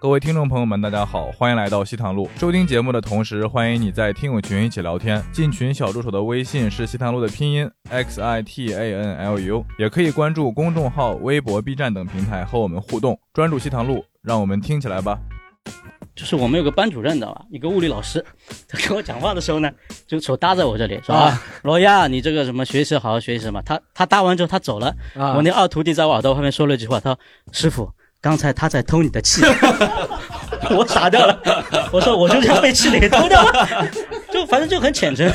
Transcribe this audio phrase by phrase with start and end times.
[0.00, 2.30] 各位听众朋友们，大家好，欢迎来到西塘路。
[2.36, 5.20] 收听节目的同时，欢迎你在听友群一起聊天。
[5.32, 13.18] 进群小助手的微信是西塘路的拼音 x i t a n l u，也可以关注公众号、微博、B 站等平台和我们互动。
[13.32, 15.18] 专注西塘路，让我们听起来吧。
[16.14, 17.44] 就是我们有个班主任，知道吧？
[17.50, 18.24] 一个物理老师，
[18.68, 19.68] 他跟我讲话的时候呢，
[20.06, 23.60] 就手搭在我这里，说啊，罗亚，你这个什么学习好好学习什么。
[23.62, 27.18] 他他搭完之后他走了，我那二徒弟在我耳朵后面说了一句话，他说
[27.50, 27.90] ：“师傅。”
[28.20, 29.42] 刚才他在偷你的气，
[30.70, 31.40] 我傻掉了。
[31.92, 33.88] 我说我就这样被气给偷掉了，
[34.32, 35.30] 就反正就很虔诚，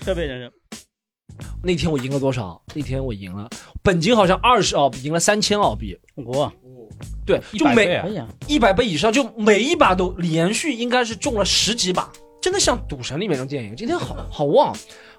[0.00, 0.50] 特别虔诚。
[1.62, 2.60] 那天我赢了多少？
[2.74, 3.48] 那天我赢了，
[3.82, 5.98] 本金好像二十澳币，赢了三千澳币。
[6.26, 6.50] 哇，
[7.26, 8.02] 对，就每
[8.46, 12.10] 一百倍以上，就每一把都连续应该是中了十几把，
[12.40, 13.76] 真的像赌神里面那种电影。
[13.76, 14.74] 今天好好旺。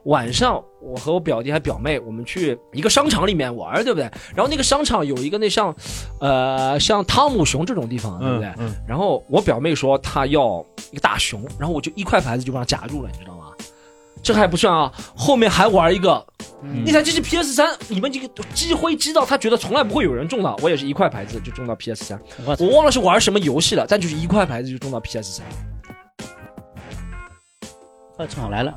[0.08, 4.10] 晚上，我和我表弟还表妹，我们去一个商场里面玩，对不对？
[4.36, 5.74] 然后那个商场有一个那像，
[6.20, 8.52] 呃，像汤姆熊这种地方，对不对？
[8.88, 13.46] 然后我表妹说她要一个大熊，然后我就一块牌子就把它夹住了，你知道吗？
[14.24, 16.26] 这还不算啊，后面还玩一个，
[16.86, 22.20] 那台机器 PS 三，你们这个积灰积到他觉得从来不会有人中到，我也是一块牌子就中到 PS 三，
[22.60, 25.46] 我忘了是玩什么游戏了，但就是一块牌子就中到 PS 三。
[28.16, 28.74] 快正好来了。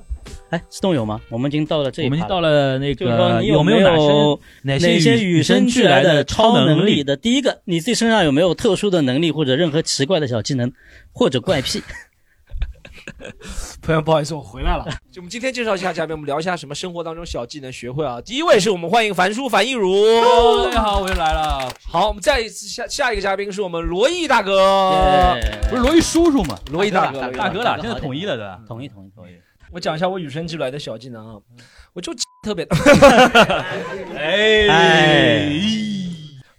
[0.51, 1.21] 哎，自动有吗？
[1.31, 7.17] 我们已经到了这一，我们已经到了那个有没有哪些与生俱来的超能力的？
[7.17, 10.73] 第一个，你自己身上有没有特殊的能力或者任何奇怪的小技能
[11.13, 11.83] 或者怪癖？
[13.81, 14.85] 朋友，不好意思，我回来了。
[15.11, 18.21] 就我们今天介绍一下嘉宾，我们聊一下什么生活当中小技能学会啊。
[18.21, 20.05] 第一位是我们欢迎樊叔樊亦儒，
[20.67, 21.73] 大家好，我又来了。
[21.89, 25.37] 好，我们再一次下下一个嘉宾是我们罗毅大哥，
[25.69, 26.59] 不是罗毅叔叔吗？
[26.73, 28.61] 罗毅大哥，大哥了，现在统一了对吧？
[28.67, 29.33] 统一统一统一。
[29.73, 31.41] 我讲一下我与生俱来的小技能啊，
[31.93, 32.67] 我就 特别，
[34.17, 35.49] 哎，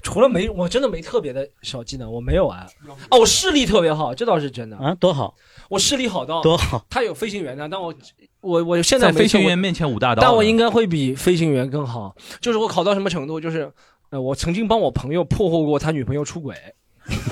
[0.02, 2.66] 除了没，我真的没特别的小技能，我没有啊。
[3.09, 5.36] 哦，我视力特别好，这倒是真的啊，多好，
[5.70, 6.86] 我视力好到多好。
[6.90, 7.94] 他有飞行员呢，但我
[8.42, 12.16] 我我现在飞行员面前舞大刀，但我应该会比飞行员更好。
[12.40, 13.72] 就是我考到什么程度，就是
[14.12, 16.56] 呃，我曾经帮我朋友破获过他女朋友出轨，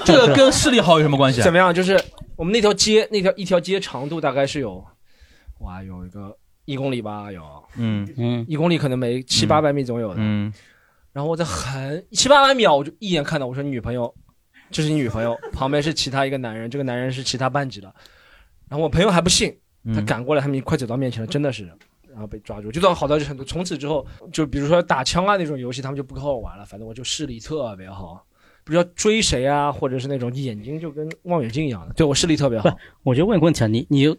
[0.04, 1.42] 这个跟视力好有什么关系？
[1.44, 1.74] 怎么样？
[1.74, 2.02] 就是
[2.36, 4.84] 我们那条街，那条一条街长度大概是有。
[5.60, 7.42] 哇，有一个一公里吧，有，
[7.78, 8.08] 嗯。
[8.18, 10.52] 嗯，一公里可能没七八百米总有的，嗯，
[11.12, 14.14] 然后我在很七八百秒，我就一眼看到，我说你女朋友，
[14.72, 17.94] 这是你女朋友， 旁边是其他一个男人，这个男人是其他班级的，
[18.70, 19.54] 然后我朋友还不信，
[19.94, 21.66] 他赶过来，他们快走到面前了，真的是，
[22.10, 28.26] 然后被抓住，就算好到程度，从此之后，就比如说打枪啊那种游戏，他们就不和我玩了，反正我就视力特别好，
[28.64, 32.70] 不知道追谁啊，或者是那种眼睛就跟望远镜一样的，对我视力特别好。
[33.04, 34.16] 我就问个问题啊，你你。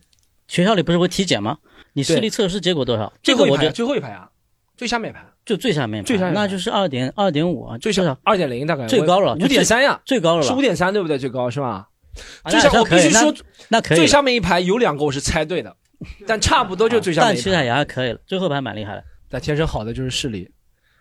[0.50, 1.58] 学校里不是会体检吗？
[1.92, 3.12] 你视力测试结果多少？
[3.22, 4.28] 最后一排，最后一排啊，
[4.76, 11.16] 最下面排，就最下面，最下面，那就是二点二点五啊，最少二点零大概，最高了，五点三呀，最高了，是五点三对不对？
[11.16, 11.86] 最高是吧？
[12.48, 13.32] 最下我必须说，
[13.68, 15.76] 那可以，最下面一排有两个我是猜对的，
[16.26, 17.28] 但差不多就最下面。
[17.28, 19.04] 但其实也还可以了，最后一排蛮厉害的。
[19.28, 20.50] 但天生好的就是视力。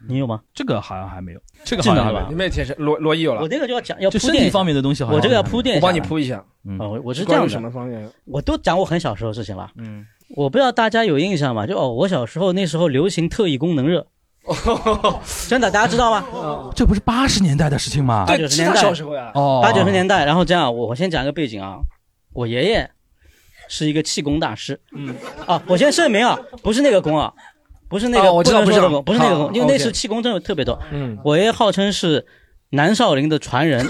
[0.07, 0.39] 你有吗？
[0.53, 2.27] 这个好像还没有，这个好像吧？
[2.29, 3.41] 你们也天生罗罗伊有了。
[3.41, 6.37] 我这个就要讲，要身体方面的东西，我这个要铺垫，我帮你铺一下。
[6.79, 7.49] 啊，我我是这样的。
[7.49, 8.09] 什么方面？
[8.25, 9.69] 我都讲我很小时候的事情了。
[9.77, 10.05] 嗯，
[10.35, 11.65] 我不知道大家有印象吗？
[11.65, 14.05] 就哦，我小时候那时候流行特异功能热，
[15.47, 16.71] 真的，大家知道吗？
[16.75, 18.25] 这不是八十年代的事情吗？
[18.25, 19.31] 八九十年代小时候呀。
[19.35, 20.25] 哦，八九十年代。
[20.25, 21.79] 然后这样，我我先讲一个背景啊，
[22.33, 22.89] 我爷爷
[23.67, 24.79] 是一个气功大师。
[24.93, 25.13] 嗯，
[25.45, 27.33] 啊，我先声明啊，不是那个功啊。
[27.89, 30.79] 不是那个，我知道不是不是那个功，因为那时气功真的特别多。
[30.91, 32.25] 嗯，我爷爷号称是
[32.69, 33.83] 南少林的传人，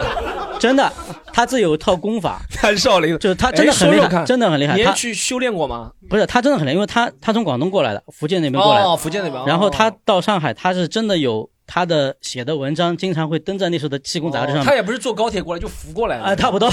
[0.60, 0.92] 真的，
[1.32, 2.40] 他自己有一套功法。
[2.62, 4.80] 南少林就是他真的很厉害，真的很厉害。
[4.84, 5.90] 他去修炼过吗？
[6.08, 8.82] 不是，他真的很厉害，因为他他从广东过来的，福建那边过来。
[8.82, 9.44] 哦，福建那边。
[9.46, 14.62] 然后他到上海，他是真的有他的写的文章，经常会登在那时候的气功杂志上。
[14.62, 16.24] 他也不是坐高铁过来，就扶过来了。
[16.24, 16.70] 啊，差不多。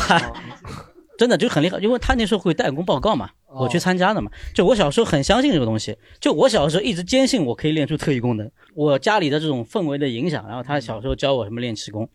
[1.17, 4.31] 真的就很厉害，因为他那时候会代工报告嘛，我去参加的嘛。
[4.53, 8.49] 就我小时候很相信这个东西，就我小时候一直坚信我可以练出特异功能。
[8.75, 12.07] 我家里的这种氛围的影响，然后他小时候教我什么练气功。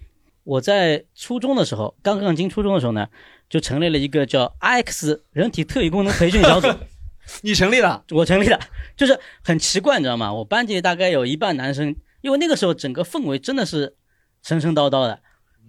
[0.45, 3.09] 我在初中的时候，刚刚进初中的时候呢，
[3.49, 6.69] 就成立了一个叫 X 人体特异功能培训小组。
[7.43, 8.05] 你成立了？
[8.11, 8.59] 我成立了，
[8.97, 10.33] 就是很奇怪，你知道吗？
[10.33, 13.95] 我班级大概有一半男生，因为那个时候整个氛围真的是
[14.43, 15.21] 神神叨叨的。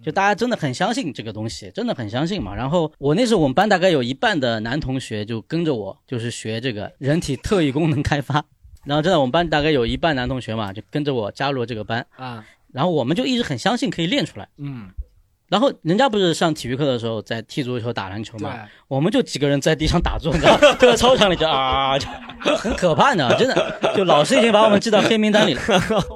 [0.04, 2.54] 就大家真的很相信这个东西，真的很相信嘛。
[2.54, 8.44] 然后我那时候我们班大概有一半的男同学就跟着我，就是学这个人体特异功能开发。
[8.84, 12.44] 然后真的我们班大概有一半男同学嘛，就跟着我加入了这个班啊。
[12.72, 14.46] 然后我们就一直很相信可以练出来。
[14.58, 14.90] 嗯。
[15.46, 22.08] 然后人家不是上体育课的时候在踢足球、打篮球嘛，我们就几个人在地上打坐，你知道，就在操场里就啊，就
[22.56, 25.60] 很可怕，你知道，真的，就老师已经把我们记到黑名单里了。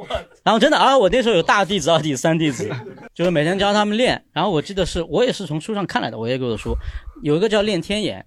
[0.48, 2.66] 然后真的啊，我那时候有大弟子、二弟子、三弟子，
[3.14, 4.24] 就是每天教他们练。
[4.32, 6.74] 然后我记得是我也是从书上看来的，我也给我书
[7.22, 8.24] 有一个叫练天眼，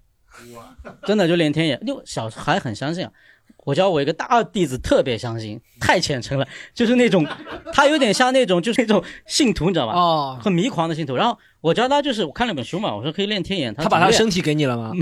[1.04, 3.10] 真的就练天眼，就小孩很相信啊。
[3.64, 7.26] 我教我一个大二弟子特别相信，太虔诚了，就是那种
[7.72, 9.92] 他有点像那种就是那种信徒，你知道吧？
[9.92, 11.16] 哦，很迷狂的信徒。
[11.16, 14.92] 然后我教他就是我看了本书嘛，我说可以练天眼，他把他身体给你了吗？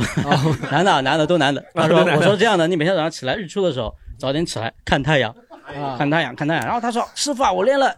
[0.71, 1.63] 男的男的都男的。
[1.77, 5.37] 他说 我说这样的，你每天早上起来日出的时候早点起来看太阳。
[5.99, 6.65] 看太阳，看太阳。
[6.65, 7.95] 然后他说：“师傅啊，我练了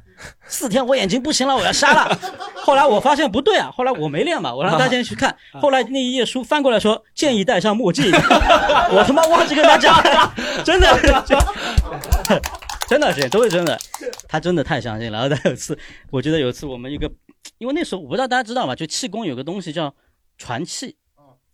[0.46, 2.18] 四天，我眼睛不行了，我要瞎了。
[2.64, 5.36] ”后来我发现不对啊，后来我没练嘛，我让他先去看。
[5.60, 8.10] 后来那一页书翻过来说：“建议戴上墨镜。
[8.92, 10.34] ”我他妈忘记跟他讲了，
[10.64, 10.98] 真的，
[12.88, 13.78] 真的是都是真的。
[14.28, 15.18] 他真的太相信了。
[15.20, 15.78] 然后他有次，
[16.10, 17.10] 我记得有一次我们一个，
[17.58, 18.74] 因为那时候我不知道大家知道吗？
[18.74, 19.94] 就气功有个东西叫
[20.38, 20.96] 传气，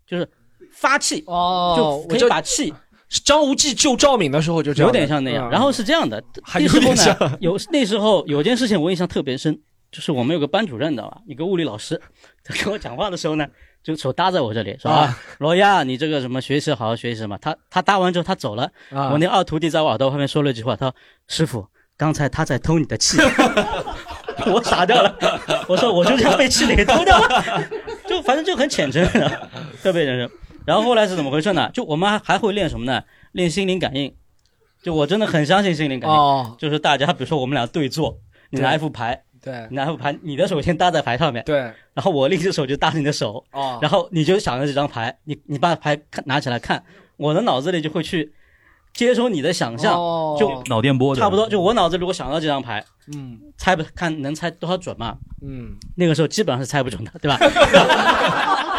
[0.07, 0.29] 就是
[0.73, 2.75] 发气哦，就可以把气。
[3.25, 5.49] 张无忌救赵敏的时候就这样，有点像那样。
[5.51, 6.23] 然后是这样的，
[6.55, 9.59] 那时候呢，有那时候有件事情我印象特别深，
[9.91, 12.01] 就是我们有个班主任的吧，一个物理老师，
[12.45, 13.47] 他跟我讲话的时候呢，
[13.83, 17.39] 就手搭在我这里，说啊，罗亚，你这个什么学习好好学习什么。
[17.39, 20.95] 他他搭完之后他走了，我那二徒弟在我耳朵后面说了一句话，他说
[21.29, 21.67] 师傅，
[21.97, 23.17] 刚才他在偷你的气，
[24.53, 25.17] 我傻掉了，
[25.67, 27.65] 我说我就这样被气给偷掉了，
[28.07, 29.03] 就反正就很虔诚，
[29.83, 30.31] 特别虔诚。
[30.69, 31.71] 然后后来是怎么回事呢？
[31.73, 33.03] 就我们还还会练什么呢？
[33.33, 34.15] 练心灵感应。
[34.83, 38.17] 就我真的很相信心灵感应，哦就是大家比如说我们俩对坐，
[38.51, 41.59] 你拿一副牌，对，拿一副牌，你的手先搭在牌上面，对，
[41.95, 46.85] 然后我另一只手就搭着你的手，哦，然后你就想着这张牌，你你把牌看拿起来看，
[47.17, 48.33] 我的脑子里就会去
[48.93, 51.49] 接收你的想象，哦就脑电波，差不多。
[51.49, 52.85] 就我脑子如果想到这张牌，
[53.17, 55.17] 嗯，猜不看能猜多少准嘛？
[55.43, 57.37] 嗯，那个时候基本上是猜不准的，对吧？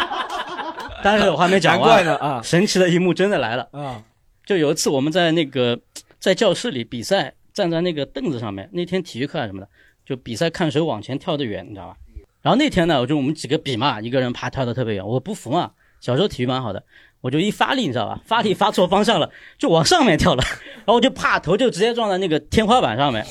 [1.04, 2.40] 但是我还没讲完呢啊！
[2.42, 4.02] 神奇的一幕真的来了啊！
[4.46, 5.78] 就有一次我们在那个
[6.18, 8.68] 在教室里比赛，站在那个凳子上面。
[8.72, 9.68] 那天体育课啊什么的，
[10.04, 11.96] 就比赛看谁往前跳得远，你知道吧？
[12.42, 15.72] 然后那天呢，我就我们几个比嘛，一个人爬跳得特别远，我不服嘛。
[16.00, 16.82] 小时候体育蛮好的，
[17.20, 18.20] 我就一发力，你知道吧？
[18.24, 20.42] 发力发错方向了，就往上面跳了，
[20.78, 23.24] 然后我就啪头就直接撞在那个天花板上面，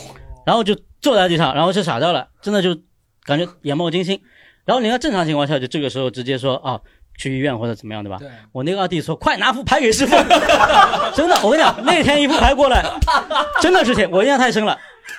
[0.45, 2.77] 然后就坐在地上，然后就傻掉了，真的就
[3.23, 4.21] 感觉眼冒金星。
[4.65, 6.79] 然后你看正常情况下就这个时候直接说啊。
[7.19, 8.17] 去医院或者怎么样，对吧？
[8.17, 8.29] 对。
[8.53, 10.15] 我那个二弟说：“快拿副牌给师傅。
[11.13, 12.83] ”真的，我跟你讲，那天一副牌过来，
[13.61, 14.77] 真的是天，我印象太深了。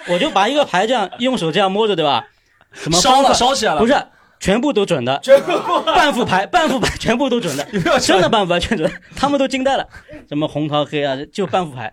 [0.09, 2.27] 我就把一个牌这样用手这样摸着，对吧？
[2.73, 3.81] 什么烧了，烧起来了。
[3.81, 3.95] 不是，
[4.39, 5.21] 全部都准的。
[5.23, 7.65] 全部半副牌，半副牌全部都准的。
[8.01, 9.87] 真的半副牌全准，他们都惊呆了。
[10.27, 11.93] 什么红桃黑啊，就半副牌。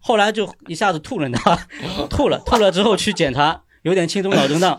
[0.00, 1.62] 后来就一下子吐了，你知道吧？
[2.08, 4.76] 吐了，吐了之后去检查，有点轻度脑震荡。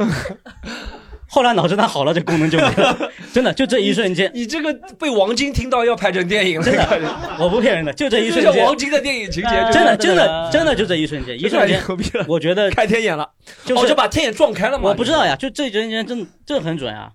[1.30, 4.30] 后来脑震荡好了，这功能就没了， 真的就这一瞬间。
[4.34, 8.66] 你这个被王晶听到要拍成电影了，真的，我不骗人的，就这一瞬间。
[8.66, 11.80] 王晶的电影情节，真的真的真的就这一瞬间，一瞬间，
[12.28, 13.30] 我觉得开天眼了，
[13.64, 14.90] 就就把天眼撞开了嘛。
[14.90, 17.12] 我不知道呀，就这一瞬间真这很准啊，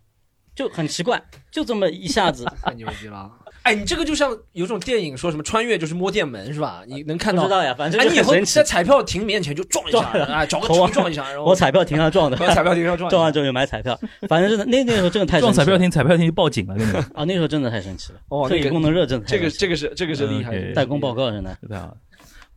[0.54, 1.20] 就很奇怪，
[1.50, 3.30] 就这么一下子， 太牛逼了。
[3.64, 6.82] 哎，你这个就像有种电影说什么穿越就是摸电门是吧？
[6.86, 7.42] 你能看到？
[7.42, 11.24] 不知道呀，反正哎，你以后在彩票亭面前就撞一下，啊，找个头撞一下。
[11.40, 13.98] 我彩票亭上撞的，彩票亭上撞，撞完之后就买彩票。
[14.28, 16.98] 反正真的，那那时候真的太撞彩票亭，彩票亭就报警了，真的。
[17.14, 18.18] 啊，那时候真的太神奇了。
[18.28, 19.26] 哦，特异功能热真的。
[19.26, 21.56] 这个这个是这个是厉害，代工报告真的。
[21.66, 21.90] 对啊。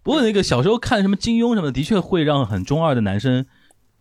[0.04, 3.46] 不过那个小时候看什么金庸什么的，的确会让很中二的男生。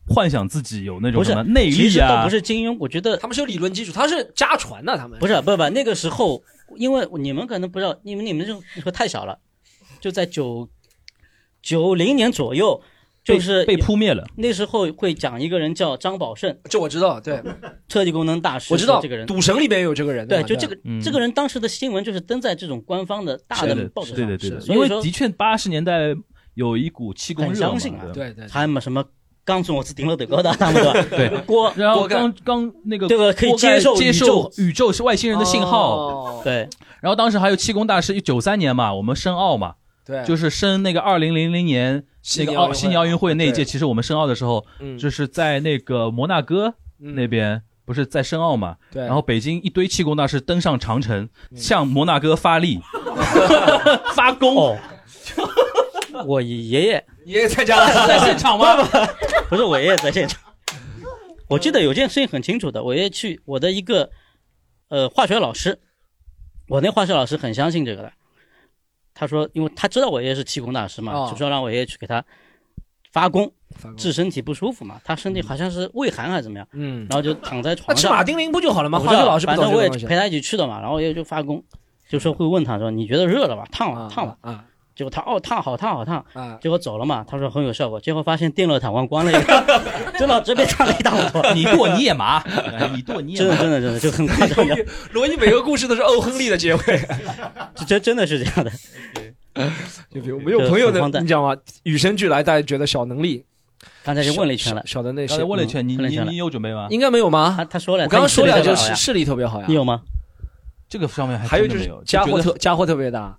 [0.08, 2.22] 幻想自己有那种什么内力啊？
[2.22, 6.40] 不是金庸，我觉得他们是有理论基础，他是家传的，他们不是不不那个时候，
[6.76, 9.38] 因为你们可能不知道，因为你们就说太小了，
[10.00, 10.68] 就在九
[11.62, 12.82] 九零年左右，
[13.22, 14.26] 就是被扑灭了。
[14.36, 17.42] 那时候会讲一个人叫张宝胜，这我知道，对，
[17.88, 26.14] 特技功能大师，我知道这个人，赌神里边有这个人，对，就这个这个人当时的新闻就是登在这种官方的大的报纸上，对对对，因为的确八十年代
[26.54, 27.78] 有一股气功热嘛，
[28.12, 29.04] 对对，还有什么。
[29.46, 31.28] 刚从我是顶了德高的，他们说对。
[31.46, 36.68] 锅，然后刚刚那个这个可以接受接受宇宙是外星人的信号，对。
[37.00, 39.74] 然后当时还有气功大师，一九三年嘛，我们申奥嘛，
[40.04, 42.02] 对，就是申那个二零零零年
[42.38, 44.66] 那个奥悉尼奥运会那一届，其实我们申奥的时候，
[44.98, 49.04] 就是在那个摩纳哥那边，不是在申奥嘛，对。
[49.04, 52.80] 然后北京一堆气功大师登上长城，向摩纳哥发力，
[54.16, 54.76] 发功。
[56.26, 58.76] 我爷爷爷爷参加了， 在现场吗？
[59.50, 60.40] 不是我爷爷在现场。
[61.48, 64.10] 我记得有件事情很清楚的，我爷爷去我的一个
[64.88, 65.80] 呃化学老师，
[66.68, 68.12] 我那化学老师很相信这个的。
[69.12, 72.24] 他说，因为他知道我爷爷是气功大师嘛，就说让我爷爷去给他
[73.10, 73.52] 发功，
[73.96, 75.00] 治身体不舒服嘛。
[75.04, 77.96] 他身体好像是胃寒还是怎么样，嗯，然后就躺在床上。
[77.96, 79.00] 吃马丁啉不就好了吗？
[79.00, 80.80] 化学老师反正我也陪他一起去的嘛。
[80.80, 81.64] 然后爷爷就发功，
[82.08, 83.66] 就说会问他说：“你觉得热了吧？
[83.72, 84.64] 烫了，烫了。”啊。
[84.96, 87.22] 结果他哦烫好烫好烫啊，结果走了嘛。
[87.28, 89.30] 他说很有效果，结果发现电热毯忘关了，
[90.18, 91.44] 真的这边烫了一大坨。
[91.52, 92.42] 你剁你也麻，
[92.94, 94.66] 你剁你也真的真的真的就很夸张。
[95.12, 96.80] 罗伊每个故事都是欧亨利的结尾，
[97.74, 98.72] 这真真的是这样的。
[100.10, 101.54] 就比如没有朋友的，你讲吗？
[101.82, 103.44] 与生俱来，大家觉得小能力。
[104.02, 106.86] 刚才就问了一圈了，小的那些问了一圈，你你你有准备吗？
[106.90, 107.54] 应该没有吗？
[107.58, 109.66] 他他说了，我刚刚说了，就是视力特别好呀。
[109.68, 110.00] 你有吗？
[110.88, 113.36] 这个上面还有就是家伙特家伙特别大，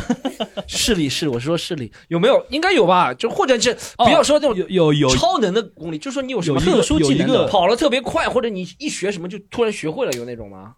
[0.66, 2.42] 视力是我是说视力有没有？
[2.50, 3.12] 应该有吧？
[3.12, 10.76] 就或者是不要说这种有有有超能的功力，就说你有什么特殊技能，跑得特别快，或者你一学什么就突然学会了，有那种吗？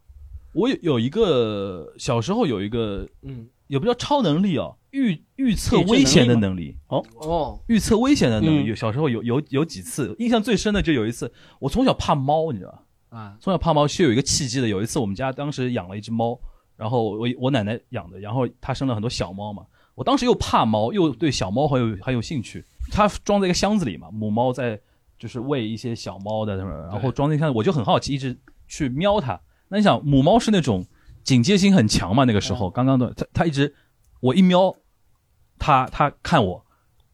[0.52, 8.75] 我有有一个小时候有一个嗯，也不叫超能力哦，预预测危险的能力哦哦，预测危险的能力有。
[8.75, 12.83] 小时候有有有几次印象最深的就有一次，我从小怕猫，你知道吧？
[13.11, 14.69] 啊，从小怕猫是有一个契机的。
[14.69, 16.38] 有一次我们家当时养了一只猫，
[16.76, 19.67] 然后我我奶奶养的，然后它生了很多小猫嘛。
[19.97, 22.64] 我当时又怕猫，又对小猫很有很有兴趣。
[22.90, 24.81] 它装在一个箱子里嘛，母猫在
[25.19, 29.38] 就是喂一些小猫的什么，然后装在箱子，我就很好奇，一直去瞄它。
[29.69, 30.87] 那你想，母猫是那种
[31.25, 32.25] 警戒心很强嘛？
[32.25, 33.75] 那个时候刚刚的它，它一直
[34.21, 34.75] 我一瞄，
[35.59, 36.64] 它它看我，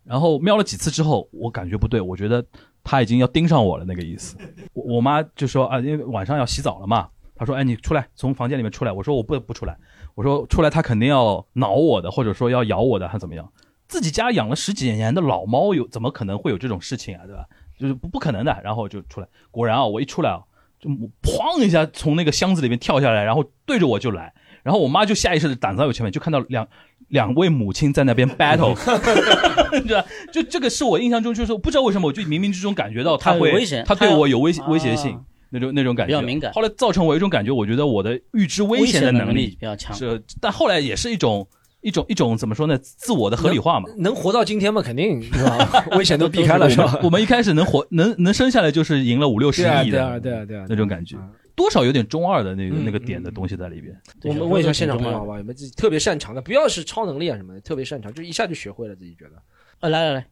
[0.05, 2.45] 然后瞄了几次之后，我感觉不对，我觉得。
[2.89, 4.37] 他已经要盯上我了，那个意思。
[4.73, 7.09] 我我妈就说啊，因为晚上要洗澡了嘛。
[7.35, 8.93] 她说，哎，你出来，从房间里面出来。
[8.93, 9.77] 我说我不不出来。
[10.15, 13.53] 我说出来，他肯定要挠我的，或者说要咬我的，还怎么样？
[13.89, 17.27] 自己家养了十几年的老猫，有怎么可能会有这种事情啊？
[17.27, 17.45] 对吧？
[17.77, 18.59] 就是不不可能的。
[18.63, 20.41] 然后就出来，果然啊，我一出来啊，
[20.79, 20.89] 就
[21.21, 24.33] 砰一下从那个箱子里面跳下来，然后对着我就来。
[24.63, 26.67] 然后我妈就下意识的挡在我前面，就看到两
[27.09, 28.75] 两位母亲在那边 battle，
[29.87, 30.05] 对吧？
[30.33, 35.19] 就这个是我印象中，就是不知道为什么，我就冥冥之中感觉到他会，他对我有威威胁性，
[35.51, 36.53] 那种那种感觉比较敏感。
[36.53, 39.95] 后来造成我一种感觉，我觉得我的预知危险的能力比较强。
[39.95, 41.47] 是，但后来也是一种
[41.83, 42.77] 一种一种怎么说呢？
[42.83, 43.89] 自我的合理化嘛。
[43.99, 44.83] 能活到今天嘛？
[44.83, 45.85] 肯定是吧？
[45.97, 46.99] 危险都避开了是吧？
[47.05, 51.17] 我们一开始能活能能生下来就是赢了五六十亿的，对啊对啊对啊那种感觉。
[51.57, 53.99] 多少有点中二的那个那个点的东西在里边。
[54.25, 56.43] 我们问一下现场朋友好吧，有没有自己特别擅长的？
[56.43, 59.43] 不要是超能力啊什么的，特别擅长就一下就学会了，自己觉得。
[59.81, 60.27] 啊，来来来，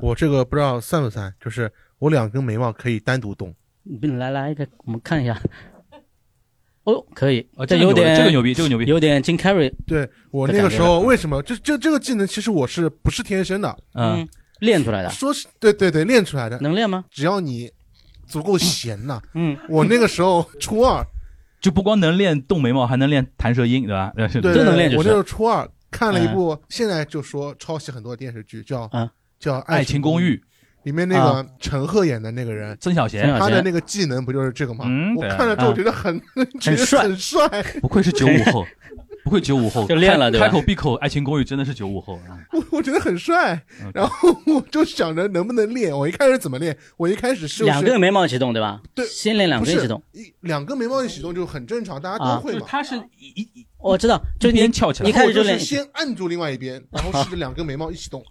[0.00, 3.54] 我这个不知道算不算，就是我两根眉毛可以单独动。
[4.18, 5.38] 来来一个，我们看一下。
[6.84, 9.70] 哦，可以，这有点这个牛逼，这个牛逼，有点金 carry。
[9.86, 11.42] 对我那个时候为什么？
[11.42, 13.78] 这这这个技能其实我是不是天生的？
[13.94, 14.26] 嗯，
[14.60, 15.10] 练出来的。
[15.10, 16.58] 说是对对对，练出来的。
[16.60, 17.04] 能练吗？
[17.10, 17.70] 只要你。
[18.26, 21.04] 足够闲呐，嗯，我那个时候 初二，
[21.60, 24.12] 就不光能练动眉毛，还能练弹舌音，对吧？
[24.16, 24.94] 对，都能练。
[24.96, 28.90] 我那时候初二看了一部，现在就说抄袭很多电视剧，叫
[29.38, 30.36] 叫《爱情公寓》，
[30.84, 34.86] 里面那个陈赫演的那个人曾小贤，他的那个技能不就是这个吗？
[35.16, 36.20] 我看了之后觉得很
[36.60, 37.48] 很帅，很帅，
[37.80, 38.66] 不愧是九五后。
[39.24, 42.20] 不会九五后 就练了，对开口闭口《爱情公寓》真的是九五后。
[42.52, 43.60] 我 我觉得很帅，
[43.94, 45.96] 然后我就想着能不能练。
[45.96, 46.76] 我一开始怎么练？
[46.96, 48.80] 我一开始是两根眉毛一起动，对吧？
[48.94, 50.02] 对，先练两根一起动。
[50.12, 52.66] 一两根眉毛一起动就很正常，大家都会嘛。
[52.68, 58.22] 他是一一我知道，就边翘起来，一开始就练，先按住另外一边，然后试着两根眉毛一起动。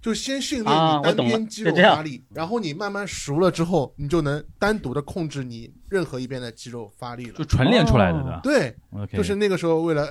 [0.00, 7.32] 就先训练你单边肌肉发力，然后你慢慢熟了之后，你就能单独的控制你任何一边的肌肉发力了。
[7.32, 8.74] 就纯练出来的，对
[9.10, 10.08] 对，就是那个时候为了。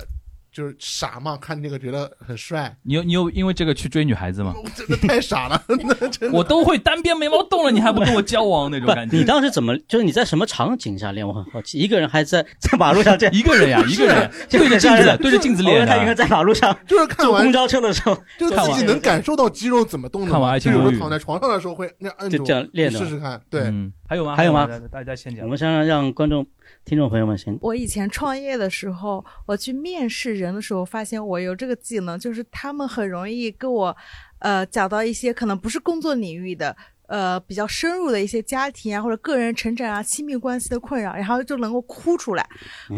[0.58, 2.76] 就是傻嘛，看这个觉得很帅。
[2.82, 4.52] 你有你有因为这个去追女孩子吗？
[4.74, 5.62] 真的太傻了，
[6.34, 9.16] 我都会单边眉毛动了，你还不跟我交往那种感觉？
[9.16, 9.78] 你当时怎么？
[9.86, 11.24] 就是你在什么场景下练？
[11.24, 11.78] 我很好奇。
[11.78, 13.32] 一个人还在在马路上这样？
[13.32, 15.86] 一个人呀， 一个人对着镜子，对着镜子练。
[15.86, 20.32] 他应该在马路上，就是看完公交车的时候，就自己能感受到肌肉怎么动的。
[20.32, 23.40] 看完爱情公寓，躺在床上的时候会那按住，这样练的试试看。
[23.48, 23.72] 对，
[24.08, 24.34] 还有吗？
[24.34, 24.68] 还有吗？
[24.90, 25.44] 大家先讲。
[25.44, 26.44] 我们先让观众。
[26.88, 27.54] 听众朋友们，先。
[27.60, 33.94] 我以前创业的时候，我去面试人的时候，发现我有这个技能，就是他们很容易跟我，
[34.38, 36.74] 呃，讲到一些可能不是工作领域的，
[37.08, 42.48] 呃，比较深入的一些家庭啊或者个人成长啊、亲密关系的困扰，然后就能够哭出来。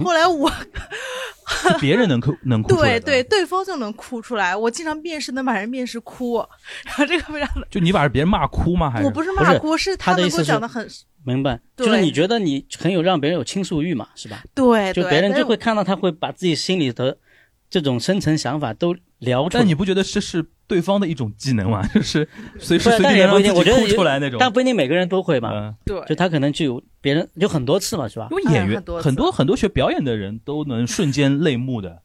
[0.04, 0.50] 后来我，
[1.80, 4.54] 别人能哭能哭对对，对方就能哭出来。
[4.54, 6.44] 我经常面试能把人面试哭，
[6.84, 7.66] 然后这个非常的。
[7.70, 8.90] 就你把别人骂哭吗？
[8.90, 10.86] 还是我不是骂哭，是他能够讲的很。
[11.22, 14.42] 明白，就是你觉得你很有让别人有倾诉欲嘛，是吧？
[14.54, 17.16] 对，就别人就会看到他会把自己心里的
[17.68, 19.60] 这种深层想法都聊出来。
[19.62, 21.86] 但你不觉得这是对方的一种技能吗？
[21.94, 24.38] 就是随时随地让自己哭出来那种。
[24.38, 25.74] 但不一定每个人都会嘛。
[25.86, 28.28] 对，就他可能就有别人有很多次嘛，是吧？
[28.30, 32.02] 因为演员很多很多学表演的人都能瞬间泪目的。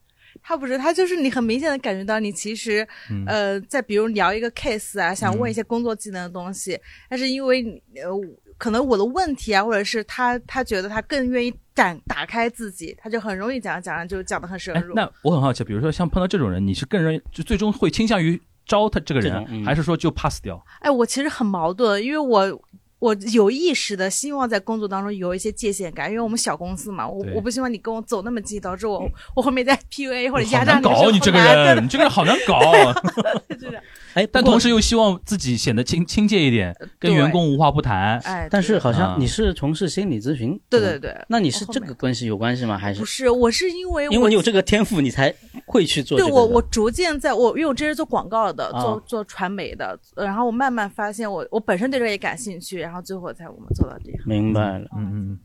[0.48, 2.86] 他不是，他就是你很明显的感觉到你其实，
[3.26, 6.78] 呃，在比如聊一个 case 啊，想问一些工作技能的东西，
[7.10, 8.10] 但是因为呃，
[8.56, 14.94] 可能我的问题啊，或者是他他觉得他更愿意展打开自己，他就很容易讲讲就讲的很深入。
[14.94, 20.64] 那我很好奇，比如说像碰到这种人，你是更认就最终会倾向于招他这个人，还是说就 pass 掉？
[20.78, 22.62] 哎，我其实很矛盾，因为我。
[22.98, 30.84] 我有意识的希望在工作当中有一些界限感，因为我们小公司嘛，我我不希望你跟我走那么近，导致我我后面在 PUA 或者压榨你。
[30.84, 32.60] 搞你这个人，你这个人好难搞。
[34.16, 38.18] 哎，但同时又希望自己显得亲亲切一点，跟员工无话不谈。
[38.20, 42.78] 哎，但是好像你是从事心理咨询，对对对，那你是这个关系有关系吗？
[42.78, 43.28] 还是不是？
[43.28, 45.30] 我是因为因为你有这个天赋，你才
[45.66, 46.16] 会去做。
[46.16, 54.22] 对我，我逐渐在我因为我之前做广告的，做做传媒的，然后我慢慢发现我我本身对这个也感兴趣，然后最后才我们做到这样。
[54.24, 55.38] 明白了，嗯嗯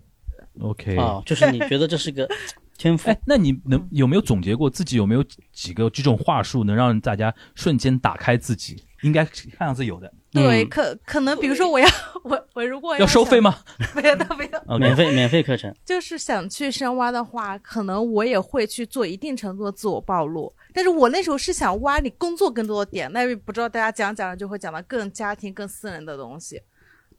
[0.62, 2.26] ，OK 哦，就是你觉得这是个。
[2.82, 5.24] 天赋哎，那你能有没有总结过自己有没有
[5.54, 8.84] 几个这种话术能让大家瞬间打开自己？
[9.04, 10.12] 应该看样子有的。
[10.32, 11.88] 对，可可能比如说我要
[12.24, 13.56] 我我如果要收费吗？
[13.94, 15.72] 没有，没有，免费免费课程。
[15.86, 20.52] 就是想去深挖的话，可能我也会去做一定程度的自我暴露。
[20.74, 26.60] 但是我那时候是想挖你工作更多的点，那不知道大家讲讲就会讲到更家庭、更私人的东西。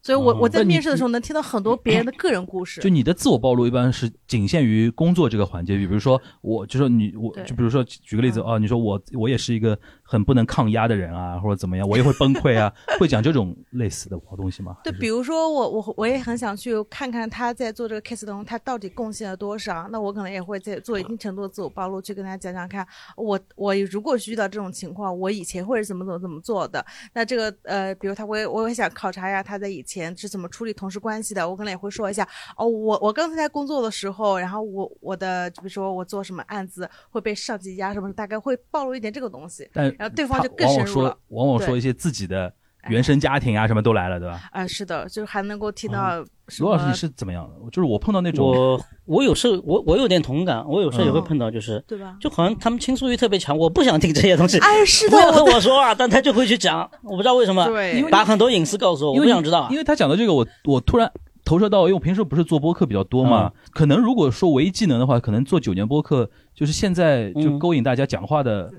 [0.03, 2.81] 所以，我我在面试的时候能听到很多别人的个人故事。
[2.81, 9.79] 就你的自我暴露一般是仅限于工作这个环节，比如说，我就说你，我就比如说举个例子啊，你说我我也是一个。
[10.13, 14.77] 很不能抗压的人啊，或者怎么样，我也会崩溃啊， 会讲这种类似的好东西吗？
[14.83, 19.87] 对，比如说我我我也很想去看看他在做这个 case 当中，他到底贡献了多少。
[19.91, 26.85] 那我可能也会在做一定程度的自我暴露，去跟他讲讲看，我我如果是遇到这种情况，我以前会是怎么怎么怎么做的。
[27.11, 31.49] 那这个呃，比如他会，我也想考察一下他在以前是怎么处理同事关系的。
[31.49, 39.67] 我可能也会说一下，哦，我我刚才在工作的时候，然后我我的就比如说我做什么案子会被上级压什么，大概会暴露一点这个东西。
[39.73, 42.53] 但然后对方就更深入了，往往说一些自己的
[42.89, 44.41] 原生家庭啊，什么都来了，对吧？
[44.51, 46.21] 啊，是的，就是还能够听到。
[46.59, 47.69] 罗老师，你是怎么样的？
[47.71, 52.17] 就是我碰到那种，我我有时候我我有点同感，我有时候也会碰到，就是对吧？
[52.19, 54.59] 就好像他们倾诉欲特别强，我不想听这些东西。
[54.59, 59.69] 哎，是的，不要和我说啊，但他就会去讲，我不知道为什么，对，把很多隐私告诉我，我不想知道。
[59.71, 61.09] 因为他讲的这个，我我突然
[61.45, 66.29] 投射到，因为我平时不是做播客比较多嘛，可能如果说唯一技能的话，可能做九年播客。
[66.55, 68.71] 就是现在就勾引大家讲话的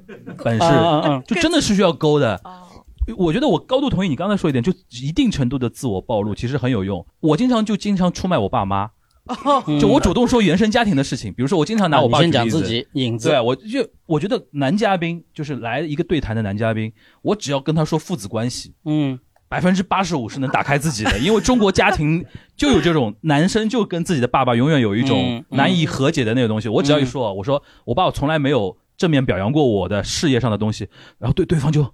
[0.44, 0.64] 本事，
[1.26, 2.40] 就真的是需要勾的。
[3.18, 4.72] 我觉得我高度同意你刚才说一点，就
[5.02, 7.04] 一定程度的自我暴露其实很有用。
[7.18, 8.88] 我经常就经常出卖我爸妈，
[9.80, 12.24] 就我主动说原生家庭的事情，比如说我经常拿我爸妈
[12.92, 13.28] 影子。
[13.28, 19.18] 对，我就我觉得男嘉宾就是来一个对谈的男嘉宾，我只要跟他说父子关系，嗯。
[19.48, 22.24] 百分之八十五是能打开自己的，因为中国家庭
[22.56, 26.68] 就有这种男生就跟自己的爸爸永远有一种难以和解的那个东西。
[26.68, 31.88] 我只要一说，我说我爸爸从来没有正面表扬过我的事业上的东西，然后对对方 就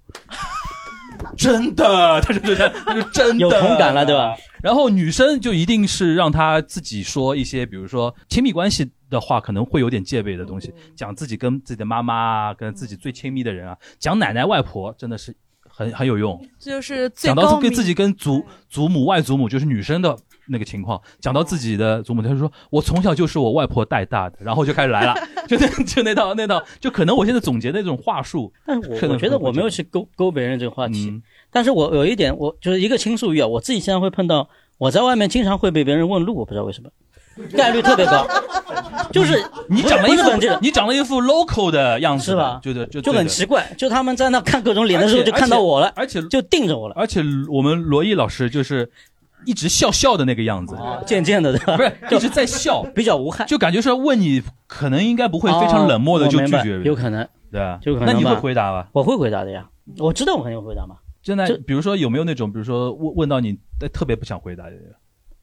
[1.36, 4.34] 真的，他就他他就真的有同感了，对吧？
[4.62, 15.36] 然后女生就一定是让他自己说一些，比如说亲密关系的话，可能会有点戒备的东西，讲自己跟自己的妈妈啊，跟自己最亲密的人啊，讲奶奶外婆，真的是。
[15.80, 20.14] 很很有用，就是讲到跟自己跟祖祖母外祖母就是女生的
[20.48, 25.14] 那个情况，讲到自己的祖母，他就说我从小就是我外婆带大的，然后就开始来了，
[25.48, 36.90] 就那就那套那套，就可能我现在总结的那种话术，但是我我觉得我没有去勾勾别人这个话题，但是我有一点，我就是一个倾诉欲啊，我自己现在会碰到，我在外面经常会被别人问路，我不知道为什么。
[37.56, 38.26] 概率特别高，
[39.12, 42.60] 就是你长了一副你长了一副 local 的样子，是吧？
[42.62, 46.94] 就就就很奇怪，就他们在那看各种脸的时候，就看到我了，而且就盯着我了。
[46.96, 48.90] 而且我们罗毅老师就是
[49.46, 58.08] 一直笑笑的那个样子，渐渐的，不是一直在笑， 比较无害，就感觉是问你，可能应该不会非常冷漠的就拒绝，有可能，对啊，就可能。
[58.08, 58.88] 那你会回答吧？
[58.92, 59.66] 我会回答的呀，
[59.98, 60.96] 我知道我肯定会回答嘛。
[61.22, 63.56] 现在，比如说有没有那种，比如说问问到你
[63.92, 64.72] 特别不想回答的？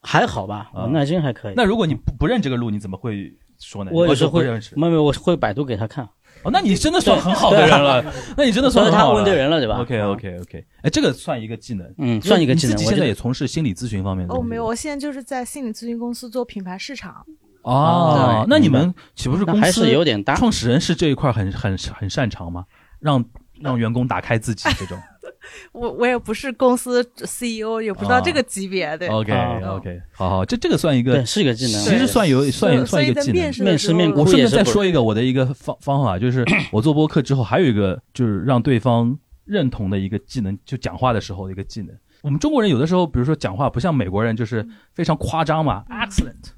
[0.07, 1.53] 还好吧，耐心还可以。
[1.55, 3.91] 那如果你不不认这个路，你怎么会说呢？
[3.93, 6.07] 我也是会认识，没有，我会百度给他看。
[6.43, 8.01] 哦，那你真的算很好的人了。
[8.37, 12.77] 那你真的算很好他问对人了，对吧？OK OK OK，哎，这个算一个技能，嗯，算一个技能。
[12.77, 14.33] 自己现在也从事心理咨询方面的。
[14.33, 17.25] 哦，没有，我现在就是在心理咨询公司做品牌市场。
[17.63, 20.35] 哦，那你们岂不是公司还是有点大？
[20.35, 22.63] 创始人是这一块很很很擅长吗？
[22.99, 23.23] 让
[23.59, 24.97] 让员工打开自己这种。
[25.73, 29.07] 我我也不是公司 CEO，也不知道这个级别的。
[29.07, 29.33] OK
[29.65, 33.35] OK，好好，这这个算一个，是一个技能，其实算有算算一个技能。
[33.35, 41.95] 面试面，我顺便再说一个我的一个方方法，就是 我做播客之后，还有一个就是让对方认同的一个技能，就讲话的时候的一个技能。
[42.21, 46.51] 我们中国人有的时候，比如说讲话不像美国人，就是非常夸张嘛，excellent。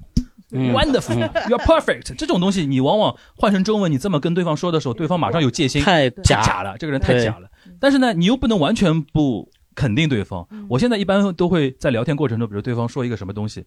[0.50, 2.12] wonderful，you're perfect。
[2.16, 7.48] 这种东西你往往换成中文，你这么跟对方说的时候，对方马上有戒心，太假了，这个人太假了。
[7.78, 10.46] 但是呢，你又不能完全不肯定对方。
[10.68, 13.64] 我现在一般都会在聊天过程中，比如对方说一个什么东西，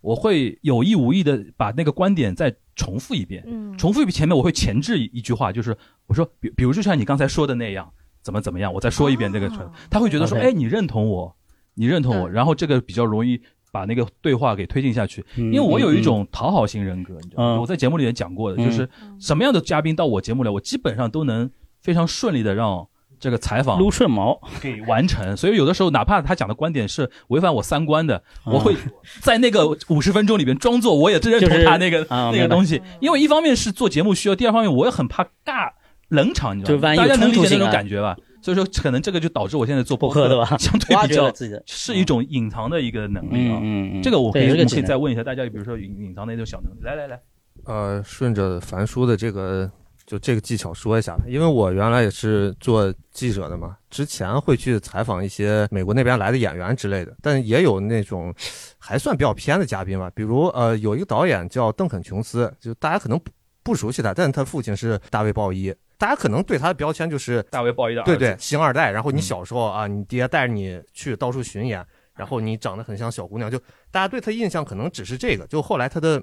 [0.00, 3.44] 我会有意无意的把那个观点再重复一遍，
[3.78, 5.76] 重复一遍前面我会前置一句话，就是
[6.06, 7.90] 我说，比比如就像你刚才说的那样，
[8.22, 9.48] 怎么怎么样，我再说一遍这个，
[9.90, 11.36] 他会觉得说，哎，你认同我。
[11.76, 15.24] 你认同我，然后这个比较容易把那个对话给推进下去。
[15.34, 17.60] 因为我有一种讨好型人格，你知道吗？
[17.60, 21.50] 我在节目里面讲过的，就是什么样的嘉宾到我节目来，我基本上都能
[21.82, 22.86] 非常顺利的让
[23.24, 25.34] 这个采访撸顺毛给完成。
[25.34, 28.76] 所以有的时候，哪怕他讲的观点是违反我三观的，我会
[29.22, 32.82] 在那个五十分钟里边装作我也认同他那个那个东西。
[33.00, 35.70] 因为一方面是做节目需要，第二方面我也很怕尬
[36.08, 36.94] 冷场，你知道吗？
[36.94, 38.14] 大家能理解那种感觉吧？
[38.42, 40.44] 所以说，可能这个就导致我现在做播客对吧？
[40.60, 41.32] 相对比较
[41.64, 43.58] 是一种隐藏的一个能力啊。
[43.62, 46.80] 嗯嗯这个我可以，我可以再问一下大家，比如说隐隐藏的一种小能力。
[46.82, 47.18] 来来来，
[47.64, 49.70] 呃，顺着樊叔的这个
[50.06, 51.24] 就这个技巧说一下吧。
[51.26, 58.34] 因为我原来也是做记者的嘛，之前会去采访一些美国那边来的演员之类的，但也有那种
[58.78, 60.10] 还算比较偏的嘉宾吧。
[60.14, 63.30] 比如呃，有一个导演叫邓肯·琼斯，就大家可能不
[63.62, 65.74] 不熟悉他，但是他父亲是大卫·鲍伊。
[65.96, 73.56] 大家可能对他的标签就是大卫鲍伊的对对星二代，然后你小时候啊，你爹带着你去到处巡演，然后你长得很像小姑娘，就
[73.92, 75.46] 大家对他印象可能只是这个。
[75.46, 76.18] 就后来他的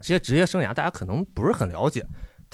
[0.00, 2.04] 这些职业生涯，大家可能不是很了解，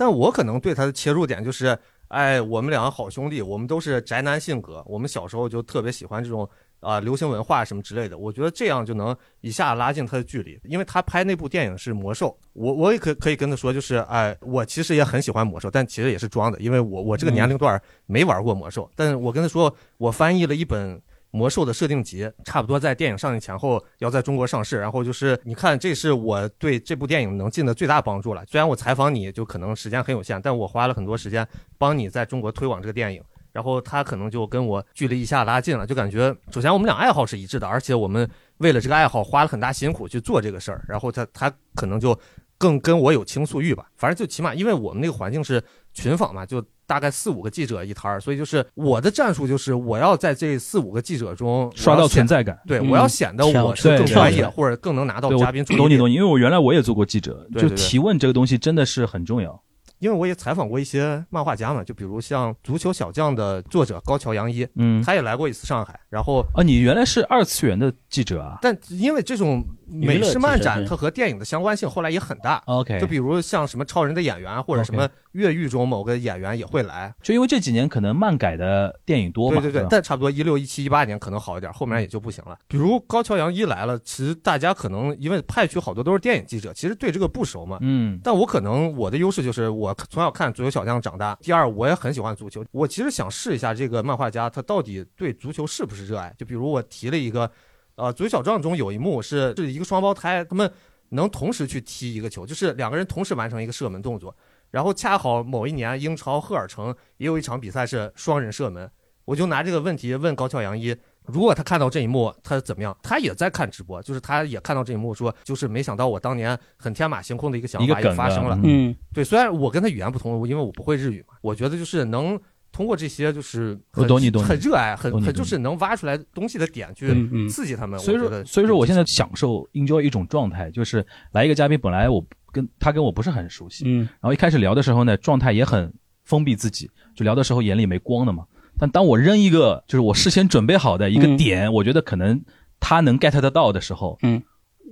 [0.03, 6.49] 但我可能对他的切入点就是，哎，我们两个好兄弟，我们都是宅男性格，我们小时候就特别喜欢这种。
[6.81, 21.01] 啊，流行文化什么之类的，我觉得这样就能一下拉近他的距离，因为他拍那部电影是魔兽，我我也可可以跟他说，就是哎，我其实也很喜欢魔兽，但其实也是装的，因为我我这个年龄段没玩过魔兽，但是我跟他说，我翻译了一本
[21.33, 28.45] 魔兽的设定集，差不多在电影上映前后要在中国上市，然后就是你看，这是我对这部电影能尽的最大帮助了。
[28.47, 31.47] 虽然我采访你就可能时间很有限，但我花了很多时间
[31.79, 33.23] 帮你在中国推广这个电影。
[33.51, 38.27] 然后他可能就跟我距离一下拉近了，就感觉首先我们俩爱好是一致的，而且我们
[38.59, 40.83] 为了这个爱好花了很大辛苦去做这个事儿。
[40.89, 42.19] 然后他他可能就
[42.57, 43.91] 更跟我有倾诉欲吧。
[43.95, 52.59] 反正就起码因为我们那个环境是群访嘛，就大概四五个记者一摊儿，所以就是我的战术就是我要在这四五个记者中刷到存在感。
[52.67, 55.65] 对，我要显得我是更专业或者更能拿到嘉宾。
[55.65, 59.63] 懂你懂你，因为我原来我也做过记者，就提问这个东西真的是很重要。
[59.99, 66.01] 因为我也采访过一些漫画家嘛，就比如像《足球小将》的作者高桥洋一，嗯，他也来过一次上海。
[66.11, 68.59] 然后啊，你原来是二次元的记者啊？
[68.61, 72.61] 但因为这种美式漫展，它和电影的相关性后来也很大。
[72.67, 77.15] OK，就比如像什么超人的演员，或者什么越狱中某个演员也会来。
[77.23, 79.61] 就因为这几年可能漫改的电影多嘛。
[79.61, 79.89] 对对对。
[79.89, 82.59] 但差不多一六一七一八年可能好一点，后面也就不行了。
[82.69, 87.79] 比如高桥洋一来了，其实大家可能因为派去好多都是电影记者，其实对这个不熟嘛。
[87.81, 88.21] 嗯。
[88.23, 91.35] 但我可能我的优势就是我从小看足球小将长大。
[91.41, 92.63] 第二，我也很喜欢足球。
[92.71, 96.03] 我其实想试一下这个漫画家他到底对足球是不是。
[96.03, 97.49] 热爱，就比如我提了一个，
[97.95, 100.69] 呃，足球小将中有一幕是是一个双胞胎，他们
[101.11, 104.37] 能同时去踢一个球，就是两个人同时完成一个射门动作。
[104.73, 108.91] 然后恰好某一年英超赫尔城也有一场比赛是双人射门，
[109.25, 112.97] 我就拿这个问题问高桥洋一，如果他看到这一幕，他怎么样？
[113.05, 118.59] 他也在看直播，就是他也看到这一幕，说就是没想到我当年很天马行空的一个想法也发生了。
[118.65, 122.41] 嗯，对，虽然我跟他语言不同，因为我不会日语嘛，我觉得就是能。
[122.75, 127.07] 通过这些就是很很热爱，很很就是能挖出来东西的点去
[127.47, 128.01] 刺激他们。
[128.01, 135.93] 所以说，所以说我现在享受 enjoy 一种状态，就是来一个嘉宾，本来我跟他跟我不是很熟悉，嗯，然后一开始聊的时候呢，状态也很
[136.25, 138.45] 封闭自己，就聊的时候眼里没光的嘛。
[138.79, 142.41] 但当我扔一个就是我事先准备好的一个点，我觉得可能
[142.79, 144.43] 他能 get 得到的时候，嗯，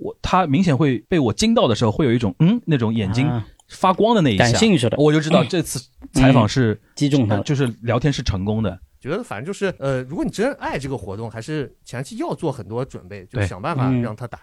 [0.01, 3.29] 我他明显会被我惊到的时候，会有一种嗯那种眼睛。
[3.73, 5.79] 发光的那一下，感兴趣的，我就知道这次
[6.11, 8.77] 采访是击中他，就是聊天是成功的。
[8.99, 14.39] 觉得反正就是，呃，如果你真爱这个活动，还是前期要做很多准备，就想办法让他打。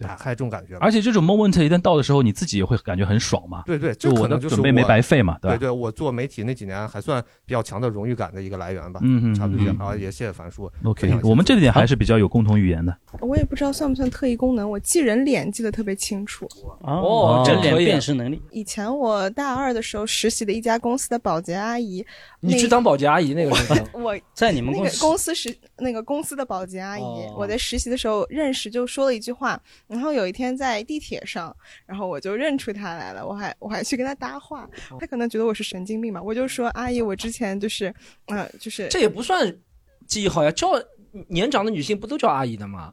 [0.00, 3.62] 打开这种感觉，而且这种 moment 一旦到的时候，你自己也会感觉很爽嘛。
[3.66, 5.38] 对对，就我的准备没白费嘛。
[5.40, 9.00] 对对，我做媒体那几年还算比较强的荣誉感的一个来源吧。
[9.02, 9.72] 嗯嗯，差不多。
[9.78, 10.70] 好，也谢谢樊叔。
[10.84, 12.96] OK，我们这点还是比较有共同语言的。
[13.20, 16.48] 我也不知道算不算特异功能，我记人脸记得特别清楚。
[16.80, 18.40] 哦，人脸辨识能力。
[18.50, 22.04] 以前我大二的时候实习的一家公司的保洁阿姨，
[22.40, 27.02] 你去当保洁阿姨那个时候， 我在你们公司公司实那个公司的保洁阿姨，
[27.36, 29.60] 我在实习的时候认识，就说了一句话，
[29.90, 30.50] 然后有一天。
[30.60, 37.94] 在地铁上，然后我就认出他来了，我还我还去跟他搭话，他可能觉得我是神经病吧，我就说阿姨，我之前就是，
[38.26, 39.56] 嗯，就是这也不算
[40.06, 40.68] 记忆好呀，叫
[41.28, 42.92] 年长的女性不都叫阿姨的吗？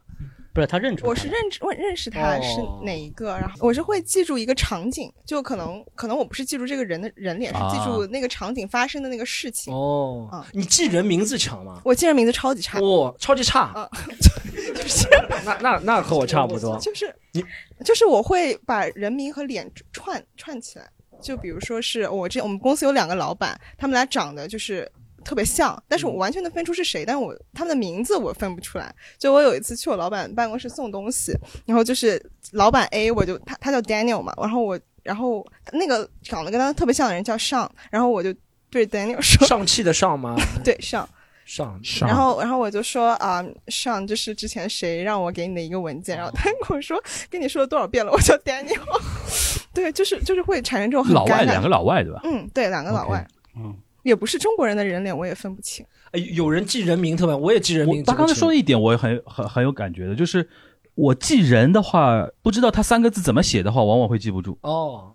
[0.58, 9.72] 不是他认出，我是认我认识他是哪一个，然后我是会记住一个场景，就可能可能我不是记住这个人的人脸，是记住那个场景发生的那个事情。
[9.72, 11.80] 哦，啊，你记人名字强吗？
[11.84, 13.88] 我记人名字超级差，哇，超级差啊！
[14.74, 15.06] 就是
[15.46, 17.44] 那那那和我差不多， 就是你
[17.84, 20.90] 就是我会把人名和脸串串起来，
[21.22, 24.90] 就比如说是我这我们公司有两个老板，他们俩长得就是。
[25.28, 28.90] 特别像，但是我完全能分出是谁，但是我他们的名字我分不出来。
[29.18, 31.36] 就我有一次去我老板办公室送东西，
[31.66, 32.18] 然后就是
[32.52, 38.34] 老板 A，我就他他叫 Daniel 嘛，然后我然后那个长得跟他特别像的人叫上，然后我就
[38.70, 40.34] 对 Daniel 说 上气的上吗？
[40.64, 41.06] 对上
[41.44, 48.80] 上上，然后然后我就说啊上就是之前谁让我给你的一个文件，然后他跟我说跟你说了多少遍了，我叫 Daniel，
[49.74, 52.22] 对，就是就是会产生这种老外两个老外对吧？
[52.24, 53.76] 嗯，对，两个老外，嗯。
[54.08, 55.84] 也不是中国人的人脸，我也分不清。
[56.10, 58.02] 哎，有人记人名特别，我也记人名。
[58.02, 60.48] 他刚才说的一点，我也很很很有感觉的，就是
[60.94, 64.58] 我记人的话，不知道他三个字怎么写的话，往往会记不住。
[64.62, 65.12] 哦，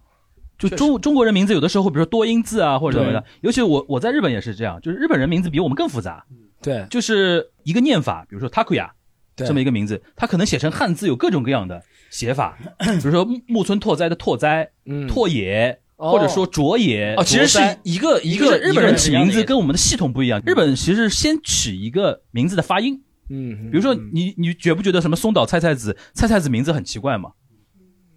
[0.57, 3.23] 就中中国人名字有的时候，比如说多音字啊，或者什么的。
[3.41, 6.23] 尤其我我在日本也是这样，就是日本人名字比我们更复杂。
[6.61, 8.89] 对，就是一个念法，比如说 Takuya
[9.35, 15.79] 这么一个名字，他可能写成汉字有各种各样的写法， 比如说木村拓哉的拓哉，嗯，拓野。
[16.11, 20.41] 或者说卓野哦，其实是一个一个日本人起名字跟我们的系统不一样。
[20.45, 27.31] 日本其实先取一个名字的发音，嗯，比如说你你觉不觉得什么松岛菜菜子菜菜子名字很奇怪嘛？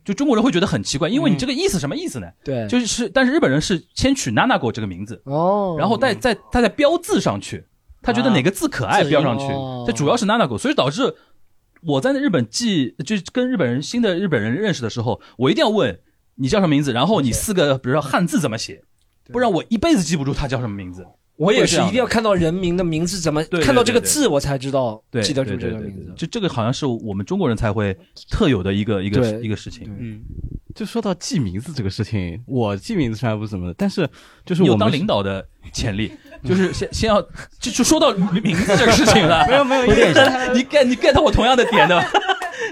[0.05, 2.29] 就中国人会觉得很奇怪，因为你这个意思什么意思呢？
[2.45, 7.65] 对，就是但是日本人是先取 Nanago 这个名字哦，然后再再他在标字上去，
[8.03, 9.47] 他觉得哪个字可爱标上去，
[9.87, 11.15] 这主要是 Nanago，所以导致
[11.83, 15.99] 我在日本记就跟日本人新的日本人认识的时候，我一定要问。
[16.37, 16.93] 你叫什么名字？
[16.93, 18.83] 然后你四个，比如说汉字怎么写？
[19.33, 21.05] 不然我一辈子记不住他叫什么名字。
[21.37, 26.15] 我也是，一定要看到人名的名字怎么看到这个字，我才知道记得住这个名字。
[26.17, 27.95] 就这个好像是我们中国人才会
[28.31, 29.87] 特有的一个一个一个事情。
[29.99, 30.23] 嗯，
[30.75, 34.09] 就说到记名字这个事情，我记名字虽然不是怎么的，但是
[34.47, 36.11] 就是我当领导的潜力，
[36.43, 37.21] 就是先先要
[37.61, 39.45] 就就说到名字这个事情了。
[39.51, 39.85] 没有没有，
[40.55, 42.03] 你 get 你 get 我同样的点的。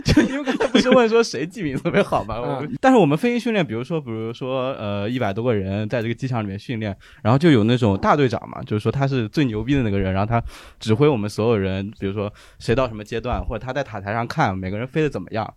[0.13, 2.63] 就因为刚才不是问说谁记名特别好吗？
[2.79, 10.43] 但是我们飞行训练，比如说，比如说，呃，一百多个人在这个机场里面训练，然后就有那种大队长嘛，就是说他是最牛逼的那个人，然后他
[10.79, 15.51] 指挥我们所有人，比如说谁到什么阶段，或者他在塔台上看每个人飞的怎么样，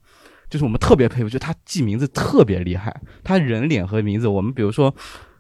[0.50, 4.96] 就是我们特别佩服，就他记名字特别厉害，他人脸和名字，我们比如说，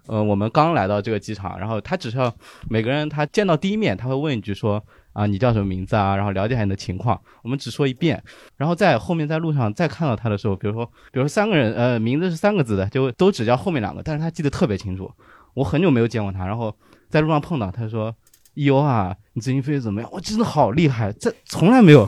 [0.07, 2.33] 呃，我们刚来到这个机场，然后他只需要
[2.69, 4.83] 每个人他见到第一面，他会问一句说。
[5.17, 6.15] 啊，你叫什么名字啊？
[6.15, 8.23] 然后了解一下你的情况，我们只说一遍，
[8.55, 15.11] 然后在后面在路上再看到他的时候，比如说，比如说三个人，呃，名字是三个字的，就都只叫后面两个，但是他记得特别清楚。
[15.55, 16.71] 我很久没有见过他，然后
[17.09, 18.13] 在路上碰到，他说
[18.53, 22.07] ：“优啊，你最近飞得怎么样？”我真的好厉害，这从来没有，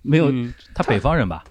[0.00, 0.32] 没有。
[0.74, 1.44] 他北方人吧？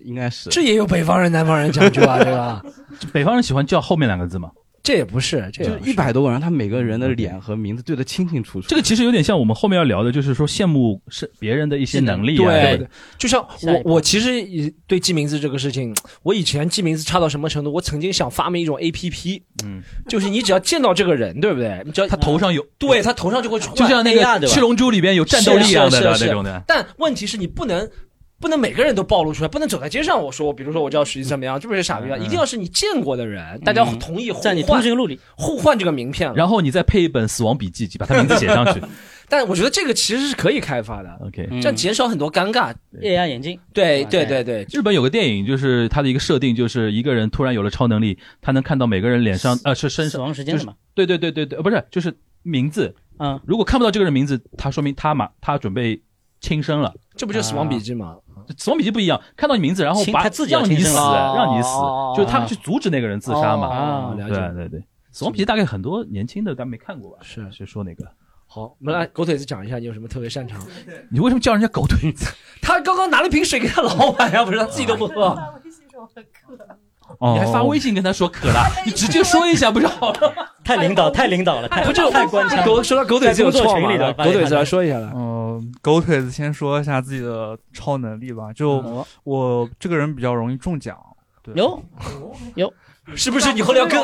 [0.00, 0.50] 应该是。
[0.50, 2.60] 这也有北方人、南方人讲究啊，对吧？
[3.14, 4.50] 北方人喜欢叫后面两个字吗？
[4.88, 8.66] 这也不是，这就一百多个人，他每个人的脸和名字对得清清楚楚。
[8.68, 12.38] 这个其实有点像我们后面要聊的，就是说羡慕是别人的一些能力。
[12.38, 14.42] 对，就像我，我其实
[14.86, 17.70] 对记名字这个事情，我以前记名字差到什么程度？
[17.70, 21.82] 我曾经想发明一种 A P P，嗯，就是你只要见到这个人，对不对？
[21.84, 26.62] 你只要他头上有，对他头上就会出就像那个七龙珠里边有战斗力一样的那种的。
[26.66, 27.86] 但问题是你不能。
[28.40, 32.16] 不能每个人都暴露出来，不能走在街上我说，比如说我叫徐怎么样，这不是傻逼啊？
[32.16, 38.80] 一定要是你见过的人，大家同意在你通讯录里互换这个名片，然后你再配一本死亡笔记，把他名字写上去。
[39.30, 42.72] 但我觉得这个其实是可以开发的，OK，这样减少很多尴尬。
[43.02, 44.64] AR 眼镜，对对对对。
[44.70, 50.72] 日本有个电影，就是它的一个设定，就是一个人突然有了超能力，他能看到每个人脸上呃是身上死亡时间嘛？
[50.94, 52.94] 对对对对对，不是就是名字。
[53.18, 56.00] 嗯，如果看不到这个人名字，他说明他嘛他准备
[56.40, 58.16] 轻生了，这不就死亡笔记吗？
[58.56, 61.68] 死亡笔记不一样，看到你名字，然后把自己让你死，让你死，
[62.16, 63.68] 就是他们去阻止那个人自杀嘛。
[63.68, 64.34] 啊，了解。
[64.34, 67.18] 对对对，死亡笔记大概很多年轻的，咱没看过吧？
[67.22, 68.04] 是谁说那个？
[68.46, 70.60] 好，我们来狗腿子讲一下，你有什么特别擅长？
[71.10, 72.26] 你为什么叫人家狗腿子？
[72.62, 75.36] 他刚刚拿了瓶水给他老板呀，不是他自己都不喝。
[77.20, 80.34] 你还发微信跟他说渴了， 你直接说一下不就好了？
[80.64, 82.64] 太领导，太领导了，太不就太官腔。
[82.64, 84.12] 狗说到狗腿子有错吗？
[84.12, 85.10] 狗腿子来说一下来。
[85.14, 88.52] 嗯，狗腿子先说一下自己的超能力吧。
[88.54, 90.96] 就我这个人比较容易中奖。
[91.54, 91.82] 有
[92.54, 92.72] 有。
[93.14, 93.98] 是不是你后面要跟？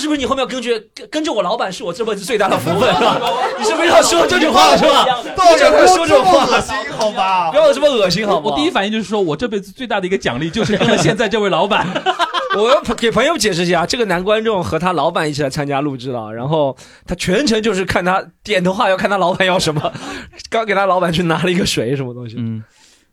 [0.00, 1.72] 是不是你后面要跟着跟着我老板？
[1.72, 3.20] 是我这辈子最大的福分，是吧？
[3.56, 5.06] 你是不是要说这句话是吧？
[5.36, 7.52] 到这快说这种话，恶心好吧？
[7.52, 8.50] 不要这么恶心好吗？
[8.50, 11.86] 我第一反应就是说，我这辈子最大的一个奖励就是跟了现在这位老板。
[12.56, 19.92] 我要给朋友解释一下，这个男观众和他老板一起来参加录制了，然后他全程就是看他点头话要看他老板要什么，
[20.48, 22.36] 刚给他老板去拿了一个水什么东西。
[22.38, 22.62] 嗯。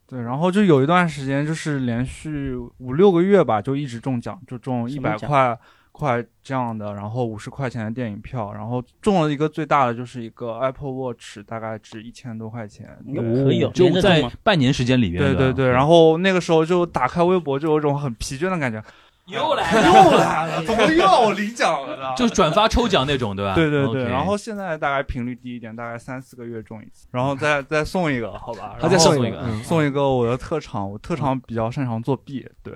[0.07, 5.57] 对，然后就有一段时间，就是连续五六个月吧，就一直中奖，就中一百块
[5.91, 15.19] 块这样的，然后五十块钱的电影票，然后中了一个最大的就是一个 Apple Watch，大概值一千多块钱，可以就在半年时间里面。
[15.19, 18.79] 对对对，然后那个时候就打开微博，就有种很疲倦的感觉。
[19.27, 22.13] 又来了又来了， 怎么又要我领奖了呢？
[22.15, 23.55] 就转发抽奖那种，对吧？
[23.55, 24.03] 对对对。
[24.03, 28.77] 然后现在大概频率低一点，大概三四个月中一次，然后再再送一个，好吧？
[28.87, 32.73] 再送一个，送一个我的特长，我特长比较擅长作弊，对。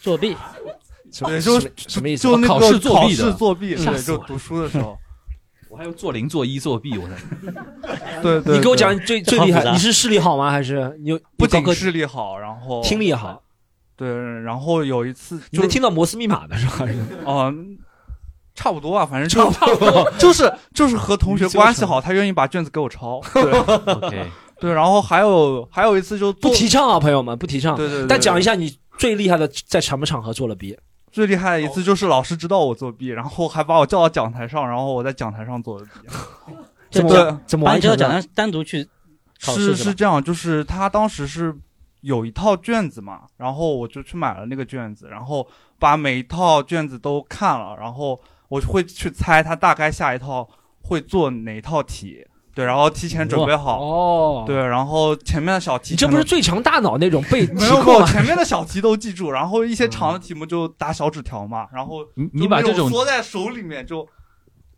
[0.00, 0.34] 作弊？
[1.26, 2.22] 对，就什么意思？
[2.22, 4.96] 就那个考试作弊的，考试作弊，对，就读书的时候。
[5.68, 7.08] 我还有做零做一作弊，我
[8.22, 8.56] 对对。
[8.56, 10.50] 你给我讲最最厉害，你是视力好吗？
[10.50, 13.40] 还是你不仅视力好，然后听力也好。
[14.00, 14.08] 对，
[14.40, 16.88] 然后有一次就听到摩斯密码的是吧？
[17.26, 17.54] 哦，
[18.54, 23.20] 差不多啊，反正差不多 就是就是和同学关系好，他愿意把卷子给我抄。
[23.34, 24.26] 对，
[24.58, 27.76] 对，然后还有还有一次就不提倡啊，朋友们不提倡。
[27.76, 28.06] 对对。
[28.06, 30.74] 但讲一下你最厉害的在什么场合做了弊？
[31.12, 35.90] 最厉害的一次就是老师知道我作弊，然后还把我叫到讲台上，然后我在讲台上做的弊。
[36.90, 37.94] 怎么怎么完成？
[37.98, 38.88] 讲台单独去
[39.38, 41.54] 是是这样，就是他当时是。
[42.02, 45.46] 有一套卷子嘛，然后我就去买了那个卷子，然后
[45.78, 50.48] 把每一套卷子都看了，然后我会去猜他大概下一套
[50.82, 53.80] 会做哪一套题，对，然后提前准备好。
[53.80, 64.08] 哦，对，然后前面的小题，这不是最强大脑那种背没有，前面的小题都记住，然后一些长的题目就打小纸条嘛，然后你你把这种缩在手里面就。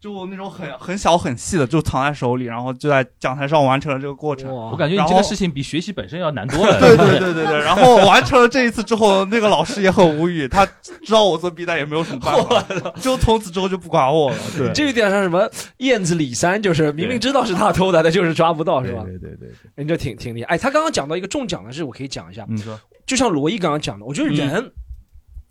[0.02, 4.52] 就那种很很小很细的，就藏在手里，然后就在讲台上完成了这个过程。
[4.52, 6.76] 我感觉你这个事情比学习本身要难多了。
[6.82, 7.60] 对对对对对。
[7.60, 10.66] 然后完成了这一次之后，那个老师也很无语，他
[11.04, 14.36] 知道我做弊，但也没有什么办法， 就从此之后就不管我了。
[14.58, 19.04] 对，这有点上什么燕子李三，就是明明知道是他偷的，但就是抓不到，是吧？
[19.04, 19.50] 对对对对。
[19.76, 20.48] 人这挺挺厉害。
[20.48, 22.44] 哎，他刚刚讲到一个中奖的事，我可以讲一下。
[22.48, 24.72] 你说，就像罗毅刚刚讲的，我觉得人。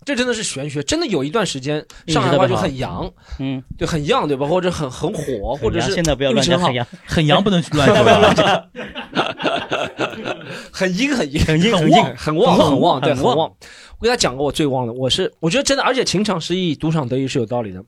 [0.04, 4.48] 这真的是玄学，真的有一段时间上海话就很洋，嗯，对，很洋，对吧？
[4.48, 8.70] 或者很很火，或者是现在不要乱讲很洋， 很洋不能乱讲，
[10.72, 13.54] 很阴很阴很阴很旺很旺很旺，对，很旺。
[14.00, 17.84] 我给他讲过，我最旺的，我是我觉得真的，而且情场失意，赌场得意是有道理的。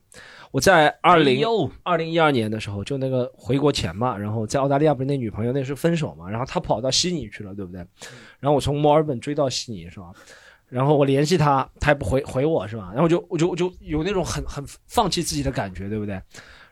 [0.52, 1.44] 我在二零
[1.82, 7.80] 二零一二年的时候，就那个回国前嘛，然后在澳大利亚不是那女朋友那时候分手嘛，然后他跑到悉尼去了，对不对？
[8.38, 10.12] 然后我从墨尔本追到悉尼，是吧？
[10.74, 12.90] 然后我联系他，他也不回回我是吧？
[12.92, 16.20] 然后就我就我就有那种很很放弃自己的感觉，对不对？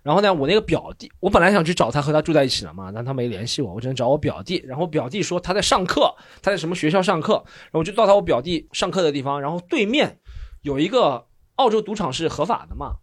[0.02, 4.60] 然后呢，我那个表弟，我本来想去找他和他住在一起的嘛，但他没联系我，我只能找我表弟。
[4.66, 6.12] 然后表弟说他在上课，
[6.42, 10.18] 他在什么学校上课，然后我就到他我表弟上课的地方，然后对面
[10.62, 12.96] 有一个澳洲赌场是合法的嘛。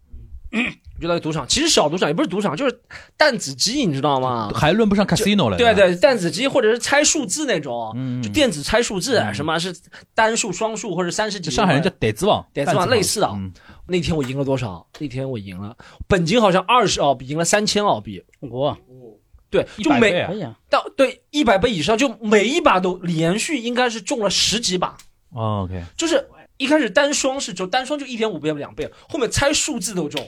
[0.99, 2.81] 就那个赌场，其实小赌场也不是赌场，就是
[3.17, 4.51] 弹子机，你知道吗？
[4.53, 5.57] 还论不上 casino 了。
[5.57, 9.73] 对对，弹子机或者是猜数字那种，就电子猜数字，什么是
[10.13, 11.49] 单数、双数或者三十几。
[11.49, 13.31] 上海人叫逮子网，逮子网类似的。
[13.88, 14.85] 那天我赢了多少？
[14.99, 15.75] 那天我赢了，
[16.07, 18.21] 本金好像二十澳币，赢了三千澳币。
[18.51, 18.77] 哇，
[19.49, 20.27] 对，就每
[20.69, 24.97] 到对一百倍以上，就每一把都连续应该是中了十几把。
[25.31, 30.21] 哦 OK，就是一开始单双是就单双就一点五倍两倍，后面猜数字都中。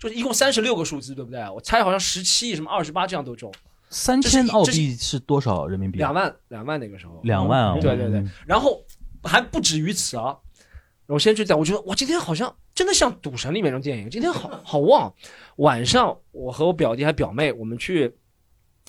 [0.00, 1.46] 就是一共三十六个数字，对不对？
[1.50, 3.52] 我猜好像十七什么二十八这样都中。
[3.90, 5.98] 三千澳币是多少人民币？
[5.98, 7.20] 两万，两万那个时候。
[7.24, 7.78] 两万啊！
[7.80, 8.24] 对对对。
[8.46, 8.82] 然后
[9.24, 10.34] 还不止于此啊！
[11.06, 15.12] 我先去在，我觉得我今天好像真的像赌神里面那种电影，今天好好旺。
[15.56, 18.14] 晚上我和我表弟还表妹，我们去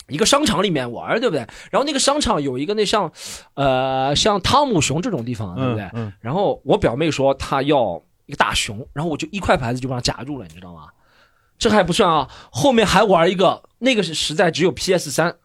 [0.07, 1.39] 一个商场里面玩，对不对？
[1.71, 3.11] 然后那个商场有一个那像，
[3.55, 5.89] 呃，像汤姆熊这种地方，对不对？
[5.93, 6.13] 嗯。
[6.21, 10.87] 然后我表妹说她要一个大熊，然后我就一块牌子就把它夹住了，你知道吗？
[11.61, 15.35] 这还不算啊，后面还玩一个，那个是实在只有 PS 三，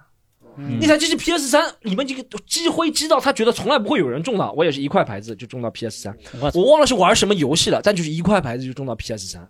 [0.80, 6.16] 那台机器 PS 三，你们这个积灰积到他觉得从来不会有人中的，我也是一块牌子就中到 PS 三，
[6.54, 9.46] 我忘了是玩什么游戏了，但就是一块牌子就中到 PS 三，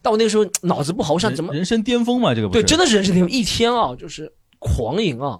[0.00, 5.38] 但我那个时候脑子不好，我想怎么人生巅峰嘛，这个对，真的是人生巅峰，一天啊就是狂赢啊，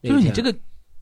[0.00, 0.54] 就是你这个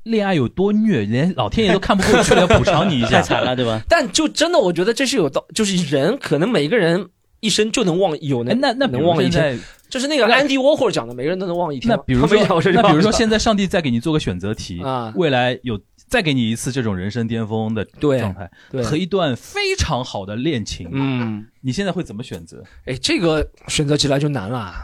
[0.04, 3.82] 恋爱有多虐，连老天爷都看不过去了，要补偿你一下， 太惨了，对吧？
[3.90, 7.10] 但就真的我觉得这是有道，就是人可能每个人。
[7.40, 11.88] 一生就能忘有那那那能忘一天，就是那个安迪沃霍讲的，每个人都能忘一天。
[11.88, 12.36] 那比如说，
[12.72, 18.50] 那比如说，现在上帝再给你做个选择题啊，未来有再给你一次这种人生巅峰的状态，
[18.82, 22.62] 和一段非常好的恋情，嗯，你现在会怎么选择？
[22.86, 24.74] 哎，这个选择起来就难了，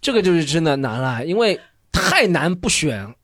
[0.00, 1.58] 这个就是真的难了，因为
[1.90, 3.14] 太难不选，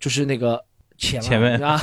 [0.00, 0.64] 就是那个。
[1.02, 1.76] 钱前面啊，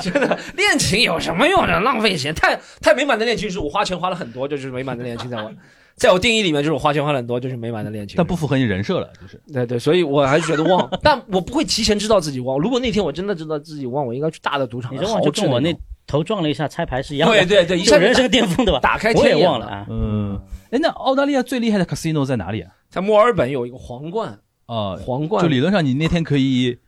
[0.00, 1.78] 真的 恋情有什么用呢？
[1.80, 5.52] 浪费钱，太太美满的恋情是我花钱花了很多，就是美满的恋情，在我，
[5.94, 8.16] 在我定义里面就是我花钱花了很多，就是美满的恋情。
[8.16, 12.58] 但不符合你人设了，就是对对，所以我还是觉得忘， 但我不会提前知道自己忘。
[12.58, 14.94] 如果那天我真的知道自己忘，我应该去大的赌场。
[14.94, 15.76] 你这忘就跟我那
[16.06, 17.36] 头撞了一下拆牌是一样的。
[17.36, 18.80] 对对对，一下人生巅峰对吧？
[18.80, 19.86] 打开我也忘了啊。
[19.90, 20.40] 嗯，
[20.70, 22.72] 哎，那澳大利亚最厉害的 casino 在哪里啊？
[22.88, 25.42] 在墨尔本有一个皇冠啊，皇冠。
[25.42, 26.78] 就理论上你那天可以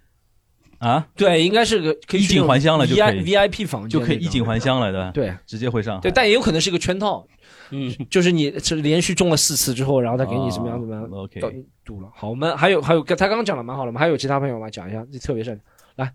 [0.79, 5.11] 啊，对，应该是个可以衣锦还乡了，就可以 VIP 房就可以衣锦还乡了，对吧？
[5.13, 6.01] 对，直接会上。
[6.01, 7.27] 对，但也有可能是个圈套。
[7.71, 11.41] 嗯，就是你是连续中了四次之后，然后他给你怎么样怎么样？OK，
[11.85, 12.09] 赌了。
[12.15, 14.69] 好，我们还有还有，他刚刚讲的蛮好的，我们还有其他朋友吗？
[14.69, 15.59] 讲一下，特别是
[15.97, 16.13] 来，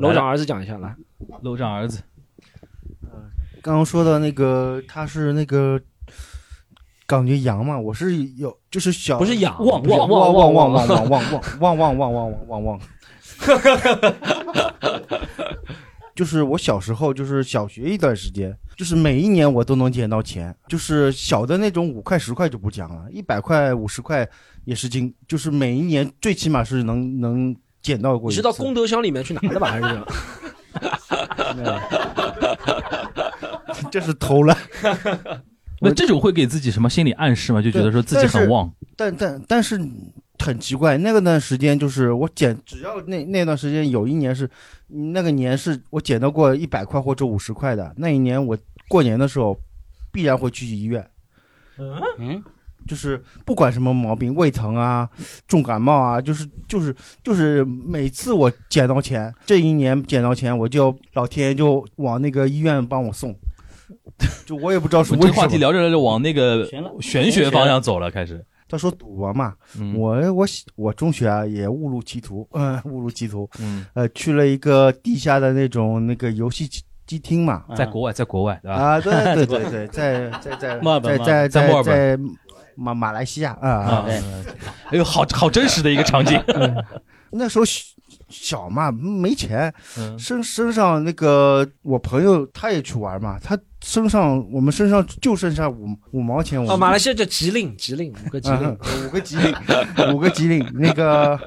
[0.00, 0.94] 楼长儿子讲一下，来，
[1.42, 2.02] 楼长儿子。
[3.62, 5.80] 刚刚说的那个，他是那个
[7.06, 12.80] 感觉羊嘛，我是有就是小不是羊，旺旺旺旺旺旺旺旺旺旺旺旺旺旺旺旺，
[16.14, 24.26] 就是我小时候就是小学一段时间，就是每一年我都能捡到钱，就是小的那种五块十块就不讲了，一百块五十块
[24.64, 28.30] 也是金，就是每一年最起码是能能捡到过。
[28.30, 30.06] 你是到功德箱里面去拿的吧，还是这样？
[33.90, 34.56] 这是偷了，
[35.80, 37.60] 那这种会给自己什么心理暗示吗？
[37.60, 38.72] 就觉得说自己很旺。
[38.96, 39.78] 但但但是
[40.38, 44.48] 很奇怪，那个段时间就是我捡，只要那那段时间有一年是
[44.88, 48.56] 那个年是我捡到过一百块或者五十块的，那一年我
[48.88, 49.58] 过年的时候
[50.12, 51.08] 必然会去医院。
[52.18, 52.42] 嗯，
[52.86, 55.08] 就是不管什么毛病，胃疼啊，
[55.46, 63.34] 重感冒啊，就是就是就是每次我捡到钱，这一年捡到钱，我就老天爷就往那个医院帮我送。
[64.46, 65.32] 就我也不知道是为什么。
[65.32, 66.66] 这话题聊着聊着往那个
[67.00, 68.44] 玄学方向走了，开始。
[68.68, 69.54] 他说赌博嘛，
[69.96, 76.68] 我我我中学啊也误入歧途，嗯，误入歧途，嗯，呃，去了一个地下的那种那个游戏
[77.06, 78.74] 机厅嘛，在国外，在国外，对吧？
[78.74, 82.20] 啊，对 对对对，在在在在在在墨尔本，
[82.74, 84.04] 马马来西亚啊，
[84.90, 86.42] 哎呦，好好真实的一个场景。
[87.30, 87.64] 那时候。
[88.28, 89.72] 小嘛，没钱，
[90.18, 96.60] 身身上那个我朋友他也去玩嘛，他身上我们身上就剩下五五毛钱。
[96.64, 99.54] 哦，马来西亚叫吉令，吉令五个吉令， 五个吉令，
[100.12, 100.66] 五个吉令。
[100.74, 101.38] 那个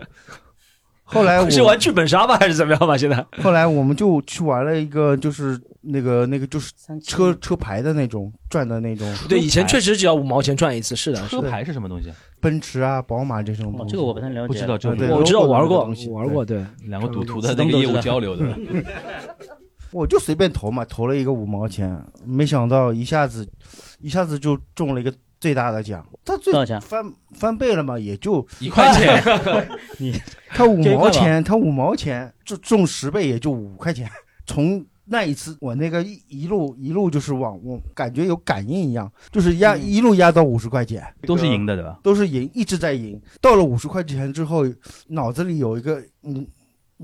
[1.12, 2.96] 后来 我是玩剧本杀吧，还是怎么样吧？
[2.96, 6.72] 现在后来我们就去玩了一个，就是那个那个就是
[7.04, 9.12] 车车牌的那种转的那种。
[9.28, 11.28] 对，以前确实只要五毛钱转一次，是的。
[11.28, 12.12] 车牌是什么东西？
[12.40, 18.46] 奔驰啊，宝马这种，这个我不太了解，不知道，就我知道玩过，玩过，对，两个赌徒的那个业务交流的，
[19.92, 23.48] 我就随便投嘛，投了一个五毛钱，没想到一下子，
[24.00, 29.24] 一下子就中了一个最大的奖，他最翻翻倍了嘛，也就一块钱，
[30.00, 30.14] 你
[30.50, 34.10] 他五毛钱，他五毛钱就中十倍，也就五块钱，
[34.46, 34.86] 从。
[35.12, 42.00] 那一次，我那个一一路一路就是往我感觉有感应一样，就是压一路压到五十块钱，都是赢的对吧？
[42.04, 43.20] 都是赢，一直在赢。
[43.42, 44.64] 到了五十块钱之后，
[45.08, 46.46] 脑子里有一个嗯，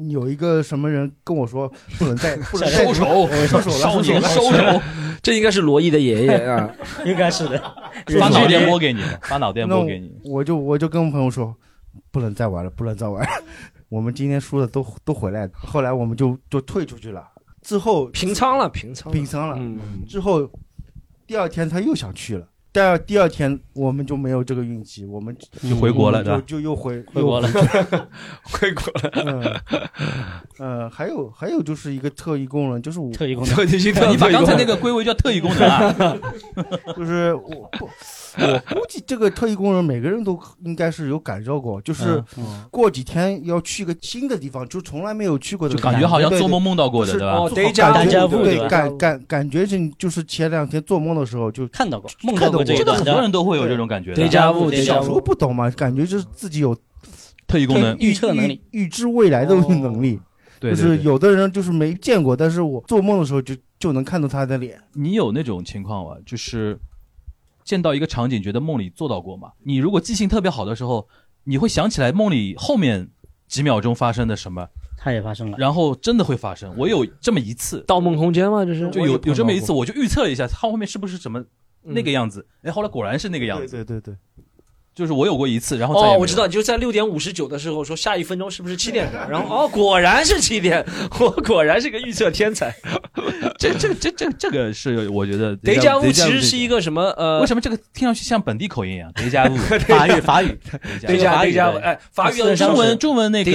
[0.10, 4.82] 有一个什么人跟我说 不能再 不能收手， 收手了，收手了，收手。
[5.24, 6.70] 这应该是罗毅的爷爷啊，
[7.06, 7.58] 应该是的。
[8.20, 10.12] 发脑电波给你，发脑电波给你。
[10.26, 11.56] 我就我就跟我朋友说，
[12.12, 13.30] 不能再玩了，不能再玩了。
[13.90, 15.52] 我们今天输的都都回来了。
[15.56, 17.26] 后来我们就就退出去了。
[17.62, 19.56] 之后平仓了，平仓，平仓了。
[19.58, 20.48] 嗯，之后
[21.26, 27.48] 第二天他又想去了，但第二天我们就没有这个运气，我们就回国了，就就又回回国了，
[28.44, 29.12] 回国了。
[29.26, 29.62] 嗯，
[30.60, 35.96] 呃，还有还有就是一个特异功能，就是我特异功能，特异性特你把刚才那个归为叫特异功能啊？
[36.98, 37.90] 就是我不。
[38.38, 42.22] 我估计这个特异功能每个人都应该是有感受过，就是
[42.70, 47.48] 过几天要去一个新的地方，就从来没有去过的，感觉好像做梦梦到过的，对吧？
[48.44, 54.16] 对，感感感觉是就是前两天做梦的时候就看到过，梦到过这个，很多人都会有这种感觉。
[54.28, 56.76] 小时候不懂嘛，感觉就是自己有
[57.48, 60.20] 特异功能，预测能力，预知未来的能力。
[60.60, 64.82] 对就是有的人就是没见过，但是我做梦的时候就就能看到他的脸。
[64.94, 66.16] 你有那种情况吗？
[66.26, 66.80] 就是。
[67.64, 69.50] 见到一个场景，觉得梦里做到过吗？
[69.64, 71.08] 你如果记性特别好的时候，
[71.46, 73.10] 你会想起来梦里后面
[73.48, 74.68] 几秒钟发生的什么？
[74.96, 76.72] 它也发生了，然后真的会发生。
[76.78, 78.64] 我有这么一次，盗梦空间吗？
[78.64, 81.44] 这是就有有这么一次，我就预测了一下，它后面是不是什么
[81.86, 82.46] 那个样子？
[82.64, 83.76] 哎，后来果然是那个样子。
[83.76, 84.18] 对对对对。
[84.94, 90.86] 就是我有过一次，然后哦，我知道，就在六点五十九的时候说下一分钟是不是七点 然后哦，果然是七点，
[91.20, 92.74] 我果然是个预测天才。
[93.60, 97.42] 这这这这这个是我觉得叠加乌其实是一个什么呃？
[97.42, 99.12] 为什么这个听上去像本地口音一样？
[99.14, 100.58] 德加乌 法语法语
[101.06, 103.52] 叠加德加乌哎，法语中文中文那个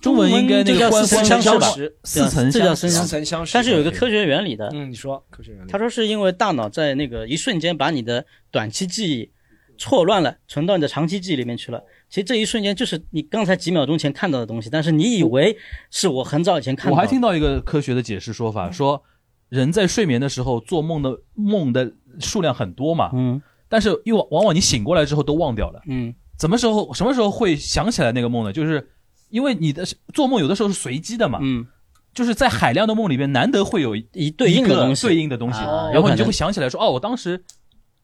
[0.00, 3.52] 中文应该那个官方相识，似曾这叫似曾相识。
[3.54, 5.70] 但是有一个科学原理的，嗯，你说科学原理。
[5.70, 9.30] 他说是因为大脑在那个一瞬间把你的短期记忆
[9.76, 11.82] 错乱了，存到你的长期记忆里面去了。
[12.08, 15.56] 其实这一瞬间就是你刚才几秒钟前看到的东西，但是你以为
[15.90, 16.96] 是我很早以前看到的。
[16.96, 19.02] 我还听到一个科学的解释说法，说
[19.48, 28.52] 人在睡眠的时候做梦的梦的数量很多嘛，嗯，但是又往往你醒过来之后都忘掉了，嗯，怎么时候什么时候会想起来那个梦呢？
[28.52, 28.90] 就是
[29.30, 31.66] 因为你的做梦有的时候是随机的嘛，嗯，
[32.12, 35.60] 就是在海量的梦里边难得会有一对应的东西，对应的东西，
[35.92, 37.42] 然后你就会想起来说，哦，我当时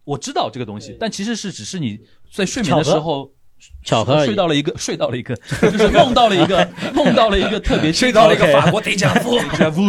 [0.05, 2.01] 我知道这个东西，但其实是只是你
[2.33, 3.33] 在睡眠的时候。
[3.83, 9.87] 巧合睡到了一个， 睡到了一个，就是梦到了一个， 梦到了一个特别 睡到了一个法国 deja vu，deja vu。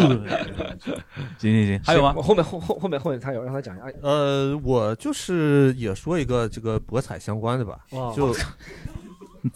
[1.38, 2.14] 行行行，还有吗？
[2.14, 3.86] 后面后后后面后面他有让他讲一下。
[4.02, 7.78] 呃，我就是也说一个这个博彩相关的吧，
[8.16, 8.34] 就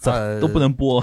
[0.02, 1.02] 呃都不能播。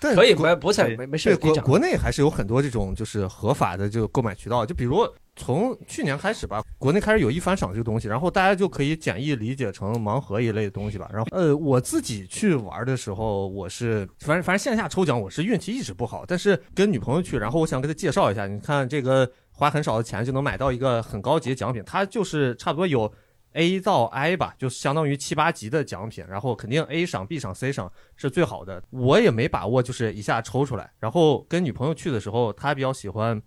[0.00, 1.36] 可以，博博彩没没事。
[1.36, 11.08] 国国内还是有很多这种就是合法的这个购买渠道，就比如从去年开始吧，国内开始有一番赏这个东西，然后大家就可以简易理解成盲盒一类的东西吧。
[11.12, 23.12] 然后呃，我自己去玩的时候，我是反正反正线下抽奖我是运气一直不好，但是跟女朋友去，然后我想给她介绍一下，你看这个花很少的钱就能买到一个很高级的奖品，它就是差不多有。
[23.52, 28.82] A 到 I 吧，就相当于七八级的奖品，然后肯定 A 赏、B 赏、C 赏是最好的。
[28.90, 30.92] 我也没把握，就是一下抽出来。
[30.98, 33.40] 然后跟女朋友去的时候，她比较喜欢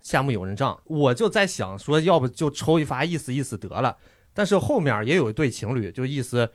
[0.00, 3.96] 夏目友人帐，我就在想说，要不就抽一发意思意思得了。
[4.32, 6.50] 但是后面也有一对情侣，就意思。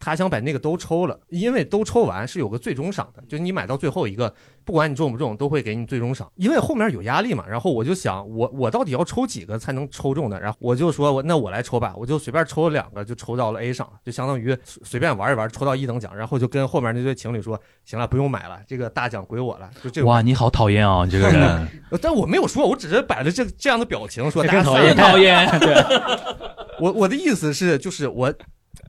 [0.00, 4.32] 他想把那个都抽了，因为都抽完是有个最终赏的，就你买到最后一个，
[4.64, 6.30] 不管你中不中，都会给你最终赏。
[6.36, 10.38] 因为后面有压力嘛，然后我就想，我我到底要抽几个才能抽中呢？
[10.40, 16.16] 然后我就说，我那我来抽吧，我就随便抽了两个，就抽到了 A 赏，就相当于随便玩一玩，抽到一等奖。
[16.16, 19.68] 然后就跟后面那对情侣说，行了，不用买了，这个大奖归我了。
[19.82, 21.68] 就这哇，你好讨厌啊，你这个人。
[22.00, 25.48] 但我没有说，我只是摆了这这样的表情说，大家讨厌讨厌。
[26.80, 28.32] 我我的意思是，就是我。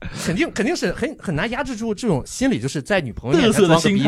[0.24, 4.02] 肯定肯定是很很难压制住这种心理，就是在女朋友面前装个逼。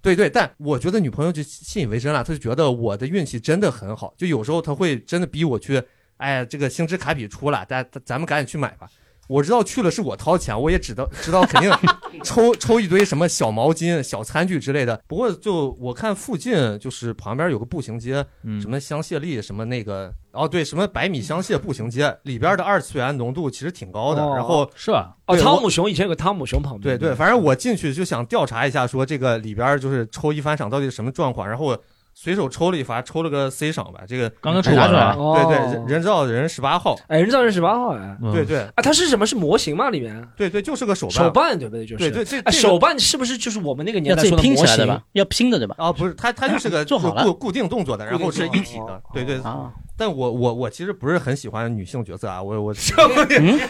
[0.00, 5.82] 对对，但我觉得女朋友就信以为真了，她就觉得我的运气真的很好，就有时候她会真的逼我去，
[6.18, 8.88] 哎，这个星之卡比出了，咱咱们赶紧去买吧。
[9.28, 11.70] 我知道去了是我掏钱， 我也知道知道肯定
[12.24, 15.00] 抽抽一堆什么小毛巾、小餐具之类的。
[15.06, 18.24] 不过就我看附近就是旁边有个步行街，
[18.60, 24.22] 什么香榭丽什么那个哦对，什么百米香榭步行街里边的二次元浓度其实挺高的。
[24.34, 25.16] 然后是吧？
[25.26, 26.98] 哦，汤姆熊以前有个汤姆熊旁边。
[26.98, 31.76] 对对，反正我进去就想调查一下，说这个里边就是抽一番赏到底是什么状况，然后。
[32.18, 34.00] 随手抽了一发，抽了个 C 赏吧。
[34.08, 39.26] 这个刚刚抽完了，对对，人造人十八号，哎，人造人十八号，哎，对对，啊，它是什么？
[39.26, 39.90] 是模型吗？
[39.90, 40.26] 里面？
[40.34, 41.84] 对对，就是个手办，手办对不对？
[41.84, 45.02] 就是对对，这手办是不是就是我们那个年代说的拼起来的吧？
[45.12, 45.76] 要拼的对吧？
[45.78, 49.70] 啊，不是，它它就是个 做好了固固定动作的，然后是一体的，对对啊。
[49.98, 52.74] 但我我我其实不是很喜欢女性角色啊，我我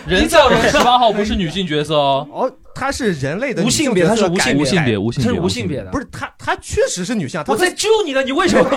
[0.07, 8.65] 人造人十八号不是女 性角色哦，哦，她是人类的无性别，她是无性别，无性别，她是无性别的，不是她她确实是女性，我在救你呢，你为什么？
[8.69, 8.77] 不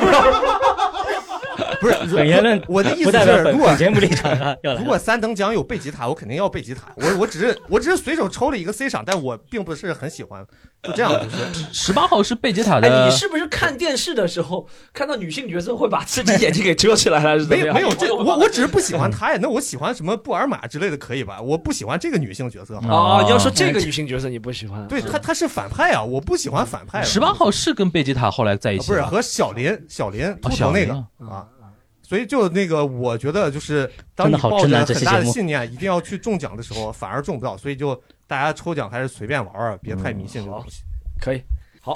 [1.88, 6.92] 是本言论，我的意思是，如果节目立场啊，如果三等奖有贝吉塔，我肯定要贝吉塔。
[6.96, 10.46] 我我只是我只是随手抽了一个 C 赏，但我并不是很喜欢。
[10.82, 12.88] 就这样，就是十八号是贝吉塔的。
[12.88, 17.46] 哎，你是不是看电视的时候看到女性角色会把自己眼睛给遮起来了？
[17.48, 19.40] 没有没有，这我我只是不喜欢她呀。
[19.42, 21.42] 那我喜欢什么布尔玛之类的可以吧？
[21.42, 22.78] 我不喜欢这个女性角色。
[22.78, 24.88] 啊，要说这个女性角色你不喜欢？
[24.88, 27.04] 对，她她是反派啊，我不喜欢反派。
[27.04, 31.46] 十八号是跟贝吉塔后来在一起，不是和小林小林秃头那个啊。
[32.10, 37.55] 所以就那个，我觉得就是当你抱着很大的信念，一定要去中奖的时候，反而中不到。
[37.55, 37.93] 所以就
[38.26, 40.82] 大家抽奖还是随便玩玩，别太迷信这个东西。
[41.22, 41.39] 可以，
[41.80, 41.91] 好，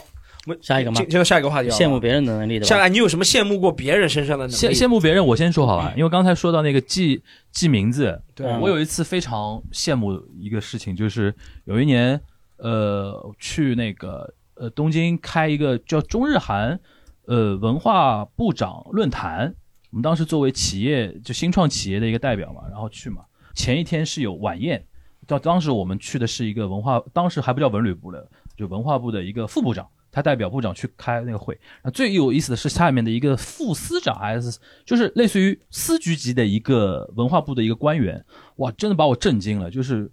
[0.46, 1.02] 我们下一个吗？
[1.06, 2.66] 就下一个话题，羡慕别人的能力的。
[2.68, 4.56] 下来，你有什么羡慕过别人身上的能力？
[4.56, 11.34] 羡羡慕别人，我先说好吧，因为刚才说到那个记记名字，对我有一次非常羡慕一个事情，就是
[11.66, 12.22] 有一年，
[12.58, 16.80] 呃，去那个呃东京开一个叫中日韩
[17.26, 19.56] 呃文化部长论坛。
[19.94, 23.22] 我们当时作为企业就新创企业的一个代表嘛，然后去嘛。
[23.54, 24.84] 前一天是有晚宴，
[25.28, 28.28] 到当时我们去的是一个文化，当时还不叫文旅部的，
[28.58, 31.56] 就文化部的一个副部长，他代表部长去开那个会。
[31.84, 38.26] 那最有意思的是下面的一个副司长还是就是类似于司局级的一个文化部的一个官员，
[38.56, 40.12] 哇，真的把我震惊了，就是。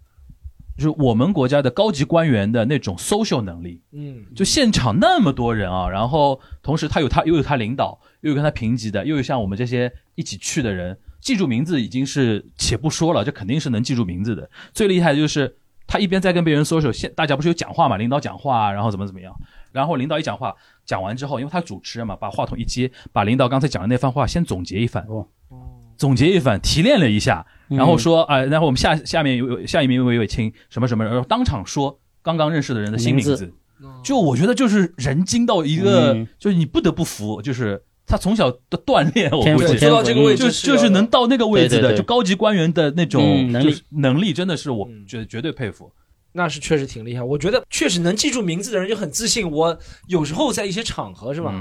[0.80, 14.48] 就是我们国家的高级官员的那种 social 能力，嗯，就现场那么多人啊，然后同时他有他又有他领导，又有跟他平级的，又有像我们这些一起去的人，记住名字已经是且不说了，这肯定是能记住名字的。
[14.72, 15.54] 最厉害的就是
[15.86, 19.38] 他一边在跟别人 social，现大家不是有讲话嘛，领导讲话，然后怎么怎么样，
[19.72, 20.56] 然后领导一讲话，
[20.86, 25.28] 讲完之后，因为他主持人嘛，把话筒一接，把领导刚才讲的那番话先总结一番，哦，
[25.98, 33.52] 总结一番，提炼了一下，然后说啊，然后我们下下面有下一名魏伟清什么什么，然后当场说刚刚认识的人的新名字，
[34.04, 39.78] 就我觉得就是人精到一个，就是你不得不服，就是他从小的锻炼，我估计。
[39.78, 45.90] 做到这个位置，就就是能到那个位置的，就高级官员的那种能力，能力真的是我觉得绝对佩服。
[46.32, 49.50] 那是确实挺厉害，我觉得确实能记住名字的人就很自信。
[49.50, 51.60] 我有时候在一些场合是吧？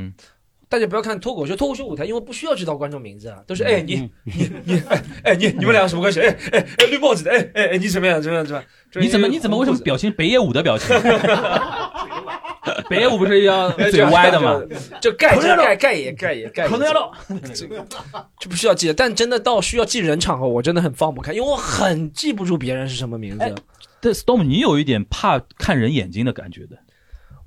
[0.69, 6.21] 大家不要看脱口秀，脱口秀舞台因为不需要知道观众名字啊，都是哎你你你哎哎你你们俩什么关系？
[6.21, 9.03] 哎哎哎绿帽子的哎哎哎你怎么样怎么样怎么样？
[9.03, 10.87] 你怎么你怎么为什么表情北野武的表情？
[12.87, 14.61] 北野武不是要嘴歪的吗？
[15.01, 16.67] 就盖盖盖也盖也盖。
[16.67, 17.11] 可能要
[17.53, 17.83] 这个
[18.39, 23.55] 就不需要记，但真的到需要记人场合，我真的很放不开，因为我很记不住别人是什么名字。
[24.01, 26.77] 但，Storm，你有一点怕看人眼睛的感觉的，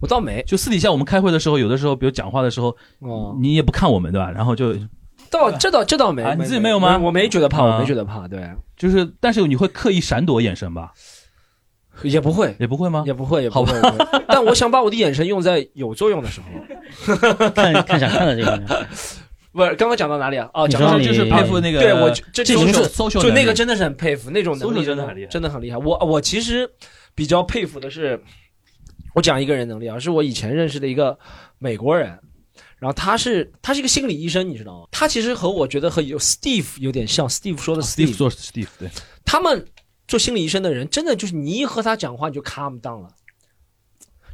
[0.03, 0.43] 我倒没。
[0.43, 4.31] 就私底下我们开会的时候，有的时候，比如讲话的时候，哦，你也不看我们，对吧？
[4.31, 4.75] 然后就，
[5.31, 6.99] 倒这倒这倒没，你自己没有吗？
[6.99, 10.93] 我没觉得怕，我没觉得怕，对，就是，但是你会刻意闪躲眼神吧？
[12.03, 13.05] 也不会，也不会吗？
[13.07, 13.73] 也不会，也不会。
[14.27, 18.87] 但我想把我的眼神用在有作用的时候， 看看想看的这个。
[19.53, 20.49] 不是刚刚讲到哪里啊？
[20.55, 25.77] 哦，讲到就是佩服那个，对我这这是搜就那个真的是很佩服那种能力，真的很厉害，真的很厉害。
[25.77, 26.67] 我我其实
[27.15, 28.19] 比较佩服的是，
[29.15, 31.19] 我讲一个人能力啊，是我以前认识的一个
[31.59, 32.19] 美国人，
[32.79, 34.89] 然后他是他是一个心理医生，你知道吗？
[34.91, 38.91] 他其实和我觉得和有 Steve 有点像，Steve 说的 Steve 做 Steve 对，
[39.25, 39.67] 他们
[40.09, 43.09] 做心理医生的人真的就是你一和他讲话你就 calm down 了。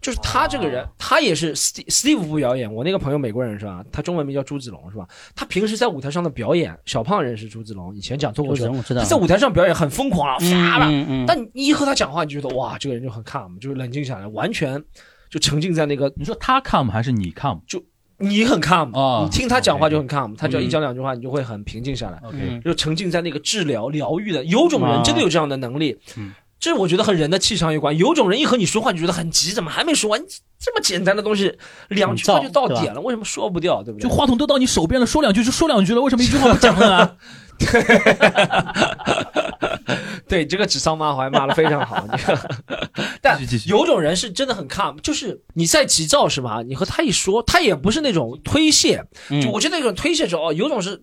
[0.09, 2.72] 就是他这个人，他也是 Steve Steve 不表演。
[2.72, 3.84] 我那个朋友美国人是吧？
[3.92, 5.06] 他中文名叫朱子龙是吧？
[5.36, 10.90] 他平时在舞台上的表演，小胖认识朱子龙，以前讲脱口秀，他在舞台上表演很疯狂啊，发了。
[11.26, 14.82] 但你一和他讲话，你就觉得哇，这个人就很 calm，就是冷静下来，完全
[15.28, 16.11] 就沉浸在那个。
[16.16, 17.61] 你说他 calm 还是你 calm？
[17.66, 17.84] 就
[18.16, 22.18] 你很 calm 啊，你听他讲话就很 calm，他只要一讲两句话，你就会很平静下来。
[22.64, 25.98] 就沉浸在那个治疗疗愈的，有种人真的有这样的能力。
[26.69, 26.75] 嗯。
[26.75, 27.97] 这我觉得和人的气场有关。
[27.97, 30.23] 有种人一和你说话，你觉得很急，怎么还没说完？
[30.61, 31.57] 这么简单的东西，
[31.89, 33.83] 两句话就到点了，为什么说不掉？
[33.83, 34.09] 对不对？
[34.09, 37.16] 就话筒都到你手边了，说两句就说两句了，为什么一句话不讲呢？
[40.29, 42.07] 对，这个指桑骂槐骂的非常好。
[43.23, 46.62] 但有种人是真的很 calm，就是你在急躁是吧？
[46.66, 49.03] 你和他一说，他也不是那种推卸。
[49.43, 51.03] 就我觉得那种推卸说哦，有种是。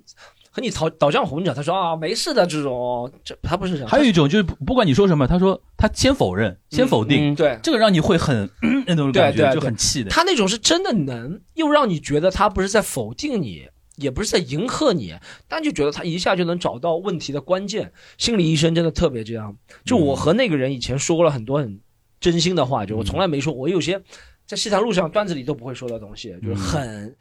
[0.56, 1.54] 和你讨倒浆糊，你讲？
[1.54, 3.90] 他说啊，没事的，这种这他不是这样。
[3.90, 8.50] 还有一种就是不管你说什么，他说他先否认，先否定，对这个让你会很
[8.88, 10.10] 那种感觉，就很气的。
[10.10, 15.14] 他那种是真的能，又让你觉得他不是在否定你，也不是在迎合你，
[15.50, 17.92] 但就觉得他一下就能找到问题的关键。
[18.18, 19.54] 心理医生真的特别这样。
[19.84, 21.78] 就我和那个人以前说过了很多很
[22.22, 24.02] 真心的话，就我从来没说，我有些
[24.46, 27.14] 在西塘路上段子里都不会说的东西，就是很。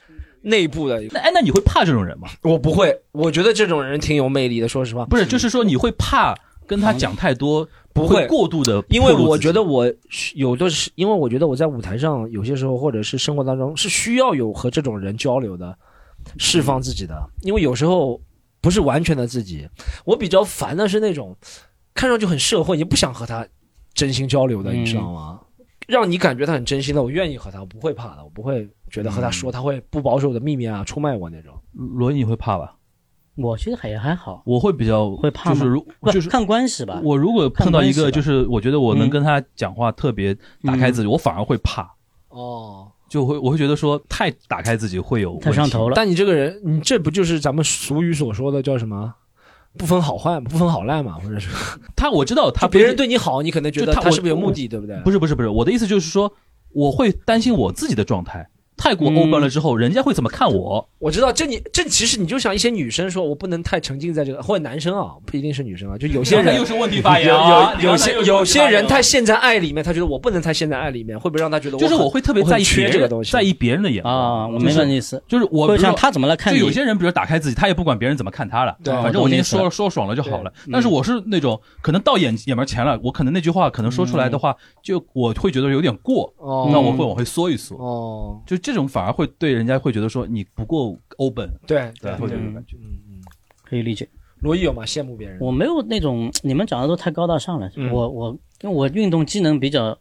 [0.44, 2.28] 内部的那哎，那你会怕这种人吗？
[2.42, 4.68] 我不会，我觉得这种人挺有魅力的。
[4.68, 6.34] 说实话，不是，就是说你会怕
[6.66, 9.90] 跟他讲太多，不会过度的，因为我觉得我
[10.34, 15.76] 有的是，因为我觉得我在舞台上有些时候或者是生活当中是需要有和这种人交流的，
[16.36, 17.14] 释放自己的。
[17.42, 18.20] 因为有时候
[18.60, 19.66] 不是完全的自己，
[20.04, 21.36] 我比较烦的是那种
[21.94, 23.46] 看上去很社会，你不想和他
[23.94, 25.40] 真心交流的，你知道吗？
[25.86, 31.52] 让你感觉他很真心的，我愿意和他，我不会怕的，我不会觉得和他说他会不保守的秘密啊，出卖我那种。
[31.72, 32.76] 罗伊，你会怕吧？
[33.36, 37.00] 我其实还还好，我会比较会怕，就是如就是看关系吧。
[37.02, 40.32] 我如果碰到一个，就是我觉得我能跟他讲话特别
[40.62, 41.92] 打开自己，我反而会怕。
[42.28, 45.96] 哦，就会我会觉得说太打开自己会有太上头了。
[45.96, 49.12] 但你这个人，你这不就是咱们俗语所说的叫什么？
[49.76, 51.48] 不分好坏，不分好赖嘛，或者是
[51.96, 54.96] 他我知道他别人对你好，你可能觉得他是不是有目的，对不对？
[55.00, 56.32] 不是不是不是，我的意思就是说，
[56.72, 58.48] 我会担心我自己的状态。
[58.84, 60.86] 太过 open 了之后，人家会怎么看我？
[60.98, 67.26] 我知道，这你这其实你就像一些女生说，我不能太沉浸在这个，或者男生啊，不一定是女生啊，就有些人又是问题发言
[67.80, 74.14] 有有些有些人他陷在爱里面，他觉得我不能太陷在爱里面，会不会让他觉得我就是我会特别在意这个东西，在意别人的眼光。
[74.14, 74.46] 啊？
[74.48, 76.52] 我明白意思，就是我像他怎么来看？
[76.52, 80.52] 就有些人，比如打开自己，他也不管别人怎么看他了，对，反正我今天说说爽了就好了。
[80.70, 86.30] 但是我是那种可能到眼眼门前了，我可能那句话可能说出来的话，就我会觉得有点过，
[86.70, 87.76] 那我会往回缩一缩。
[87.76, 89.26] 哦，就这种反而会。
[89.38, 93.22] 对，人家会觉得说你不够 open，对对，会这种感觉，嗯嗯，
[93.62, 94.08] 可以理解。
[94.40, 94.84] 罗毅有吗？
[94.84, 95.38] 羡慕别人？
[95.40, 97.70] 我没有那种，你们讲的都太高大上了。
[97.90, 99.96] 我我因为我运动技能比较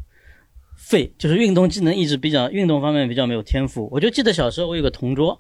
[0.75, 3.87] 废，就是运动技能一直比较运动方面比较没有天赋。
[3.89, 5.39] 我就记得小时候我有个同桌，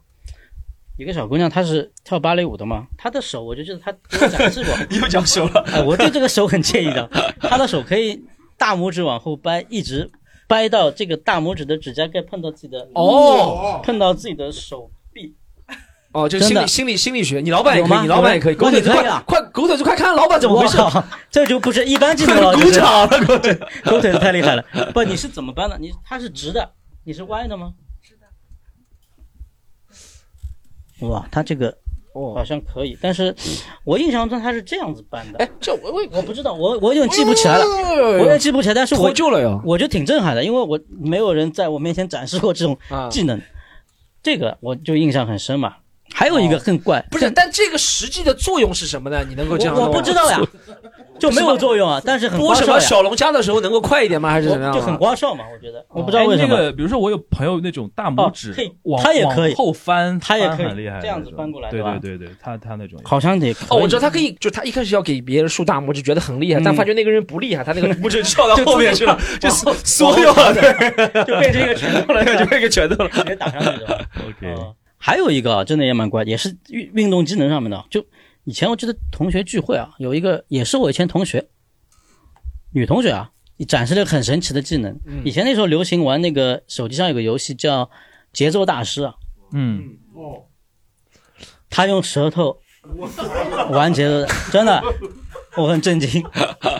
[0.97, 5.61] 一个小姑娘，她是跳芭蕾舞的嘛，她的手我就记得她给我展示过， 又讲手了。
[5.67, 7.05] 哎，我对这个手很介意的，
[7.41, 8.23] 她的手可以
[8.57, 10.09] 大拇指往后掰，一直。
[10.47, 15.35] 掰到这个大拇指的指甲盖碰到自己的哦，碰到自己的手臂。
[16.11, 20.77] 哦，就心理心理心理学，你老板也可以，你老板也可以，狗腿子快快，狗腿子快看老板怎么回事？
[21.31, 23.55] 这就不是一般技能了， 鼓掌了，狗腿。
[23.83, 24.63] 狗腿子太厉害了。
[24.93, 25.75] 不，你是怎么掰的？
[25.79, 26.73] 你它是直的，
[27.03, 27.73] 你是歪的吗？
[30.99, 31.75] 哇，他这个
[32.13, 33.35] 哦好像可以，但是
[33.83, 35.39] 我印象中他是这样子搬的。
[35.39, 37.65] 哎，这我我我不知道，我我有点记不起来了，
[38.19, 38.73] 我也记不起来。
[38.73, 42.77] 但是我脱臼了哟，我就挺震撼的，因为我没有人在我面前展示过这种
[43.09, 43.41] 技能，
[44.21, 45.75] 这个我就印象很深嘛。
[46.23, 49.25] 还有一个更怪，不是，但这个实际的作用是什么呢？
[49.27, 49.75] 你能够这样？
[49.75, 50.39] 我不知道呀，
[51.19, 52.01] 就没有作用啊。
[52.05, 54.29] 但是很播什么小龙虾的时候能够快一点吗？
[54.31, 54.73] 还是怎么样？
[54.73, 55.85] 就很刮哨嘛，我觉得。
[55.89, 56.55] 我不知道为什么。
[56.55, 58.55] 那个，比如说我有朋友那种大拇指，
[59.03, 70.53] 他也可以后翻，他也可以很厉害，这样子翻过来，对对对对，他他那种好像得哦，我知道他可以，就他一开始要给别人竖大拇指，觉得很厉害，但发觉那个人不厉害，他那个拇指翘到 后面去了， 就缩缩掉了，
[71.25, 73.99] 就变成一个拳头了，就变一个拳头了，直接打上去了。
[74.25, 74.55] OK。
[75.05, 77.85] 还有一个啊，真的也蛮怪，也是运运动机能上面的。
[77.89, 78.05] 就
[78.45, 81.45] 以前我记得同学聚会啊，有一个也是我以前同学，
[82.71, 83.29] 女同学啊，
[83.67, 84.97] 展示了个很神奇的技能。
[85.25, 87.89] 以前那时候流行玩那个手机上有个游戏叫
[88.31, 89.15] 节奏大师啊。
[89.51, 89.97] 嗯。
[90.13, 90.43] 哦。
[91.69, 92.57] 他用舌头
[93.71, 94.81] 玩节奏，真的，
[95.57, 96.23] 我很震惊。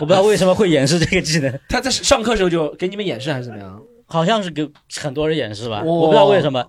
[0.00, 1.60] 不知道为什么会演示这个技能。
[1.68, 3.82] 他在上课时候就给你们演示还是怎么样？
[4.06, 4.66] 好像是给
[4.96, 6.66] 很多人演示吧，我不知道为什么。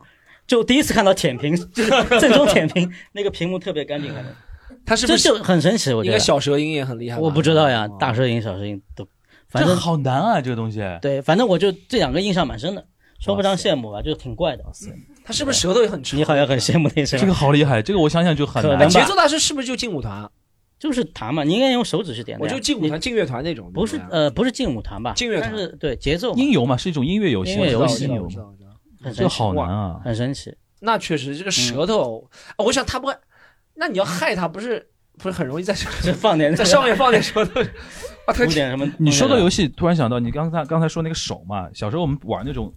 [0.48, 1.90] 就第一次看到舔屏， 就是
[2.20, 4.14] 正宗舔屏， 那个屏幕特别干净，
[4.86, 5.94] 他是不是就很神奇？
[5.94, 7.18] 我觉得小舌音也很厉害。
[7.18, 9.08] 我不知道呀，大舌音、小舌音都，
[9.50, 10.82] 反正好难啊，这个东西。
[11.02, 12.86] 对，反正我就这两个印象蛮深的，
[13.20, 14.64] 说不上羡慕吧，就挺怪的。
[15.24, 16.20] 他是不是舌头也很长？
[16.20, 17.18] 你好像很羡慕那些。
[17.18, 18.88] 这个好厉害，这个我想想就很难。
[18.88, 20.30] 节奏大师是不是就劲舞团？
[20.78, 22.38] 就是弹嘛，你应该用手指去点。
[22.40, 23.72] 我就劲舞团、劲乐团那种。
[23.74, 25.14] 不是呃，不是劲舞团吧？
[25.14, 26.36] 劲乐团是对节奏。
[26.36, 27.54] 音游嘛，是一种音乐游戏。
[27.54, 28.08] 音乐游戏。
[29.14, 30.56] 这个好难啊，很神奇。
[30.82, 33.16] 那确实，这个舌头，我想他不会，
[33.76, 34.88] 那你要害他，不是
[35.18, 37.62] 不是很容易在放点在上面放点舌头，
[38.34, 38.86] 涂点什么？
[39.00, 42.72] 你说到游戏，突然想到你刚才刚才说那个手嘛，小时候我们玩那种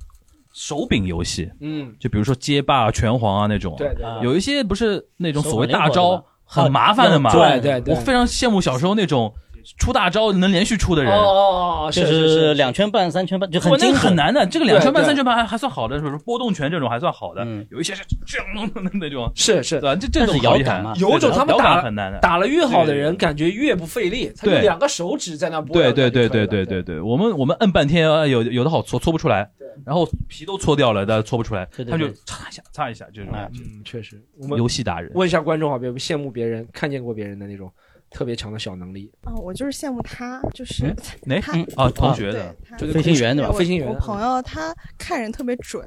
[0.52, 9.34] 手柄游戏，嗯，就比如说街霸、拳皇啊那种，对，有一些不是那种所谓大招很麻烦的嘛，对对对，我非常羡慕小时候那种。
[9.76, 14.46] 出大招能连续出的人，哦哦哦，就是两圈半、三圈半，就很那个很难的。
[14.46, 16.18] 这个两圈半、三圈半还还算好的，是不是？
[16.18, 19.96] 波动拳这种还算好的，有一些是这样的那种，是是，对吧？
[20.00, 24.32] 这这种摇杆嘛，有种他们打很难的，打了越好的人，感觉越不费力。
[24.36, 25.74] 他用两个手指在那拨。
[25.74, 29.48] 对对对对对对对，我们我们摁半天，有有的好搓搓不出来，
[29.84, 33.32] 然后皮都搓掉了，但搓不出来，他就擦一下擦一下这种。
[33.52, 34.22] 嗯，确实，
[34.56, 35.10] 游戏达人。
[35.14, 37.70] 问一下观众好，别羡慕别人，看见过别人的那种。
[38.10, 39.34] 特别强的小能力啊！
[39.34, 40.94] 我就是羡慕他，就是
[41.42, 43.52] 他啊，同学的，就是飞行员对吧？
[43.52, 45.84] 飞行员，我朋友他看人特别准，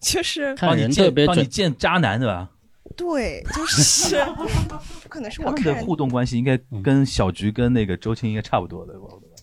[0.00, 2.50] 就是看人特别准，你见渣男对吧？
[2.96, 4.24] 对，就是
[5.08, 8.94] 可能是我们的互动关系应该跟小菊跟那个周青应该差不多的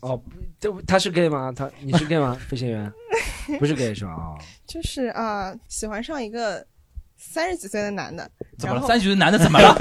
[0.01, 0.19] 哦，
[0.59, 1.51] 这他是 gay 吗？
[1.55, 2.38] 他你是 gay 吗？
[2.47, 2.91] 飞行员
[3.59, 4.11] 不是 gay 是吧？
[4.11, 6.65] 啊，就是啊，喜欢上一个。
[7.15, 8.82] 三十几岁的男的，怎么了？
[8.86, 9.74] 三十几岁男的怎么了？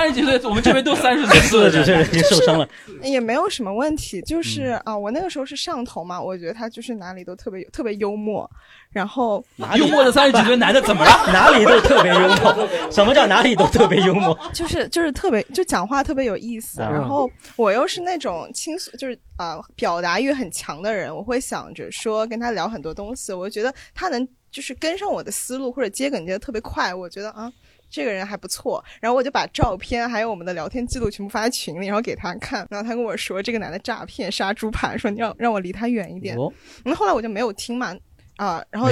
[0.00, 2.66] 三十几岁，我们这边都三十岁、 四十几岁已经受伤了，
[3.02, 4.22] 也没有什么问题。
[4.22, 8.50] 就是啊，我那个时候是上头嘛，我觉得他就是哪里都特别特别幽默。
[8.90, 9.44] 然后
[9.76, 11.10] 幽默的三十几岁男的怎么了？
[11.30, 12.68] 哪里都特别幽默。
[12.90, 14.36] 什么叫哪里都特别幽默？
[14.54, 16.80] 就是就是特别就讲话特别有意思。
[16.80, 23.34] 然后我又是那种倾诉，就是啊表达欲很强的人，我会想着说跟他聊很多东西。
[23.34, 24.26] 我觉得他能。
[24.52, 27.48] 就是跟上我的思路或者接梗接的特别快，我觉得啊，
[27.90, 28.82] 这个人还不错。
[29.00, 32.66] 然后我就把照片还有我们的聊天记录全部发在群里，然后给他看。
[32.70, 36.36] 然后他跟我说这个男的诈骗杀猪盘，说你要让我离他远一点。
[36.84, 37.94] 那后来我就没有听嘛，
[38.36, 38.88] 啊，然后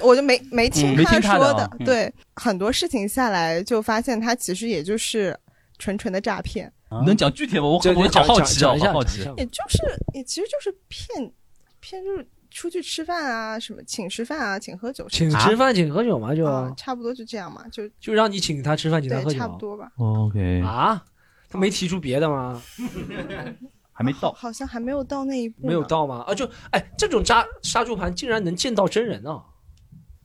[0.00, 1.70] 我就没没听他说的。
[1.84, 5.36] 对，很多事情下来就发现他其实也就是
[5.78, 6.72] 纯纯的诈骗。
[7.04, 7.64] 能讲具体吗？
[7.64, 9.20] 我我好好奇啊，好奇。
[9.36, 9.78] 也就是
[10.14, 11.32] 也其实就是骗
[11.80, 12.26] 骗就是。
[12.50, 16.44] 出去吃饭啊，什么请吃饭啊，请喝酒，请吃饭，请喝酒嘛，就
[16.76, 19.90] 差不多就这样嘛，就就让你请他吃饭，请他喝酒，差不多吧。
[19.96, 21.02] OK 啊，
[21.48, 22.60] 他没提出别的吗？
[23.92, 26.24] 还没到，好像还没有到那一步，没有到吗？
[26.26, 29.42] 啊，就哎，这种杀杀猪盘竟然能见到真人啊！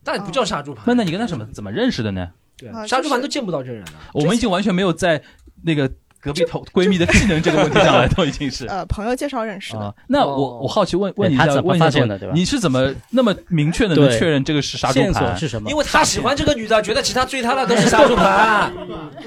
[0.03, 2.29] 但不叫杀猪盘，那那你跟他怎么怎么认识的呢？
[2.55, 4.11] 对，杀猪盘都见不到真人啊。
[4.13, 5.21] 我们已经完全没有在
[5.63, 5.91] 那个。
[6.23, 9.93] 隔壁头闺蜜的技能这个问题上来，都已经是呃朋友介绍认识的。
[10.07, 12.17] 那我我好奇问问你一下，问发现的？
[12.33, 15.69] 你是怎么那么明确的能确认这个是杀猪盘是什么？
[15.69, 18.71] 因为他喜欢这个女的，觉得其他追他的都是杀猪盘。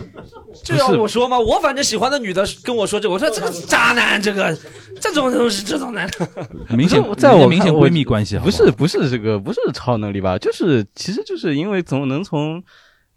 [0.65, 1.39] 这要我说吗？
[1.39, 4.57] 我反正喜欢的女的跟我说这，我说这个渣男，这个
[4.99, 6.27] 这种东西这种男的。
[6.71, 10.39] 明显在我明显闺蜜关系，不是不是这个不是超能力吧？
[10.39, 12.63] 就是其实就是因为总能从。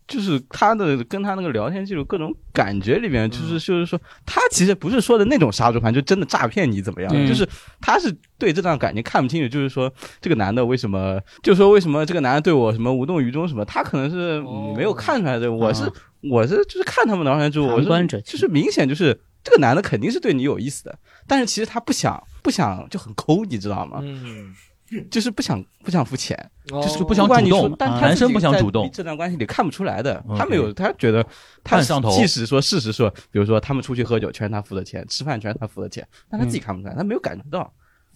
[0.10, 7.14] 就是他的跟他那个聊天记录各种感觉里面，就是就是说，他其实不是说的那种杀猪盘，就真的诈骗你怎么样？
[7.28, 7.48] 就是
[7.80, 13.64] 他是对这段感情看不清楚，就是说这个男的为什么，就说为什么这个男的对我什么无动于衷什么？
[13.64, 14.42] 他可能是
[14.76, 15.52] 没有看出来的。
[15.52, 15.90] 我是
[16.24, 20.98] 我是就是看他们聊天记录，我是就是明显就是这个男的肯定是对你有意思的，
[21.28, 24.00] 但是其实他不想不想就很抠，你知道吗？
[24.02, 24.56] 嗯。
[25.10, 26.38] 就是不想不想付钱，
[26.68, 27.76] 就是不想主动。
[27.78, 30.24] 但男生不想主动，这段关系里看不出来的。
[30.38, 31.26] 他没有，他觉得
[31.64, 31.82] 他
[32.12, 37.72] 即使说事实说，比如说他们出去喝酒全是他付的钱，吃饭全是他付的钱，但他自己看不出来，他没有感觉到。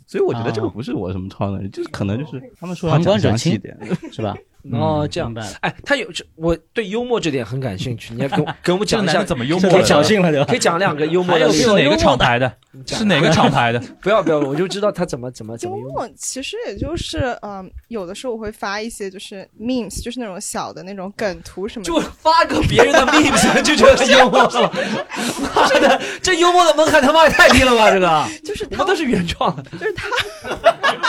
[0.05, 3.75] 所以我觉得这个不是我什么超能力，就是可能就是他们说旁观者清一点，
[4.11, 4.35] 是吧？
[4.71, 5.33] 哦，这样。
[5.61, 9.81] 哎，他有我对幽默这点很感兴趣，你要跟跟我们讲一下怎么幽默？
[9.81, 10.45] 挑衅了对吧？
[10.49, 12.53] 可以讲两个幽默的，是哪个厂牌的？
[12.87, 13.79] 是哪个厂牌的？
[14.01, 16.09] 不要不要，我就知道他怎么怎么怎么幽默。
[16.17, 24.43] 其实也就是嗯，有的时候我会发一些就是 memes，就是那种小的那种梗图什么，就发个别人的 memes 就觉得幽默。
[25.55, 27.91] 妈的，这幽默的门槛他妈也太低了吧？
[27.91, 30.07] 这个就是我们都是原创的，就是他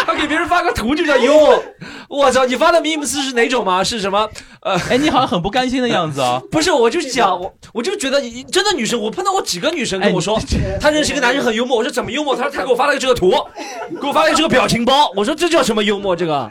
[0.07, 1.62] 他给别人发个图就叫幽默。
[2.09, 3.83] 我操，你发的 memes 是哪种吗？
[3.83, 4.29] 是什么？
[4.61, 6.41] 呃，哎，你好像很不甘心的样子啊！
[6.51, 10.41] 不是，我就讲我，我就觉得真的女生，我碰到过几个女生跟我说，
[10.81, 11.77] 她认识一个男生很幽默。
[11.77, 12.37] 我说怎么幽默？
[12.37, 13.31] 他说他给我发了个这个图，
[14.01, 15.11] 给我发了个这个表情包。
[15.17, 16.15] 我说这叫什么幽默？
[16.15, 16.51] 这个，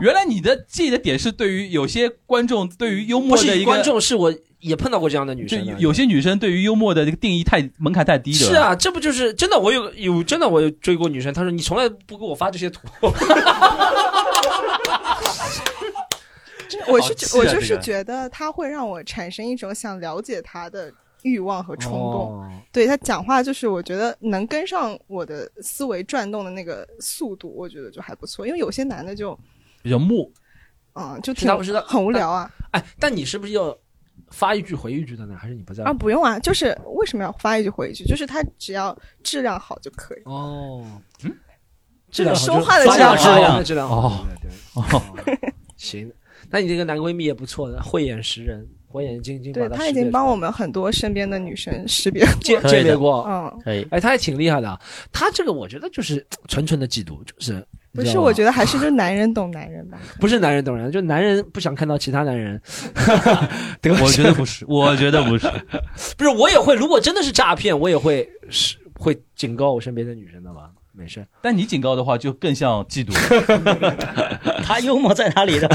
[0.00, 5.64] 原来你的记忆的点是对于有些观众对于幽默的一个观众，是我也碰到过这样的女生。
[5.78, 8.38] 有些女生对于幽默的这个定义太门槛太低了。
[8.38, 9.58] 是啊，这不就是真的？
[9.58, 12.80] 我有有真的，我有追过女生，她说你从来不给我发这些图。
[16.88, 20.92] 我是我就是觉得她会让我产生一种想了解她的
[21.22, 28.46] 欲望和冲动，对他讲话就是我觉得能跟上我的思维转动的那个速度，我觉得就还不错。
[28.46, 29.38] 因为有些男的就
[29.82, 30.32] 比较木，
[30.94, 31.48] 嗯，就挺
[31.86, 32.50] 很无聊啊。
[32.72, 33.76] 哎，但你是不是要
[34.30, 35.36] 发一句回一句的呢？
[35.36, 35.92] 还是你不在啊？
[35.92, 38.04] 不用啊，就是为什么要发一句回一句？
[38.04, 40.22] 就是他只要质量好就可以。
[40.24, 40.84] 哦，
[41.24, 41.34] 嗯，
[42.10, 44.24] 这个说话的质量好，质量好。
[44.74, 45.02] 哦，
[45.76, 46.12] 行。
[46.50, 49.52] 那你这个男闺蜜也不错的，慧眼识人，火眼金睛。
[49.52, 53.86] 对他已经帮我们很多身边的女生识别鉴鉴别过，嗯，可以。
[53.90, 54.78] 哎，他还挺厉害的。
[55.10, 57.64] 他这个我觉得就是纯纯的嫉妒，就是
[57.94, 58.18] 不是？
[58.18, 59.98] 我觉得还是就男人懂男人吧。
[60.20, 62.60] 不是男人懂人，就男人不想看到其他男人。
[64.02, 65.50] 我觉得不是，我觉得不是，
[66.16, 66.74] 不是我也会。
[66.74, 70.70] 如果真的是诈骗，我也会是会警告我身边的女生的吧。
[70.94, 73.12] 没事，但你警告的话就更像嫉妒。
[74.62, 75.66] 他幽默在哪里的？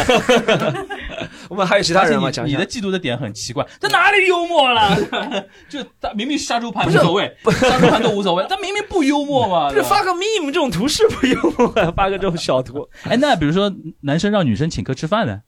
[1.50, 2.30] 我们还有其他人吗？
[2.46, 4.96] 你的嫉妒的点很奇怪，他哪里幽默了？
[5.70, 9.70] 就他明明杀猪盘无所谓，杀猪盘都无所谓，他明明不幽默嘛。
[9.70, 12.88] 就是发个 meme 这种图是不幽默，发个这种小图。
[13.10, 15.42] 哎，那比如说男生让女生请客吃饭呢，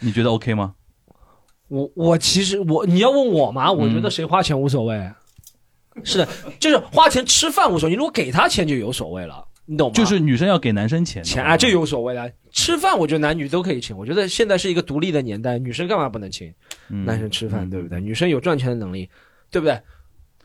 [0.00, 0.74] 你觉得 OK 吗？
[1.68, 3.72] 我我其实我你要问我嘛？
[3.72, 5.10] 我觉得谁花钱无所谓。
[6.04, 6.28] 是的，
[6.60, 9.94] 就是花钱吃饭无所谓，你如果给他钱就有所谓了，你懂吗？
[9.94, 12.30] 就是女生要给男生钱，钱啊这有所谓了。
[12.56, 16.52] 吃饭我觉得男女都可以请，我觉得现在是一个独立的年代，女生干嘛不能请
[16.88, 18.00] 男生吃饭，对不对？
[18.00, 19.08] 女生有赚钱的能力，
[19.50, 19.78] 对不对？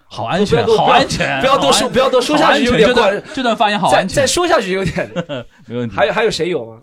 [0.06, 3.18] 好安全，好安全，不要多说，不要多说下去有点怪。
[3.34, 5.10] 这段发言好安全，再说下去有点
[5.66, 5.96] 没问题。
[5.96, 6.82] 还有还有谁有吗？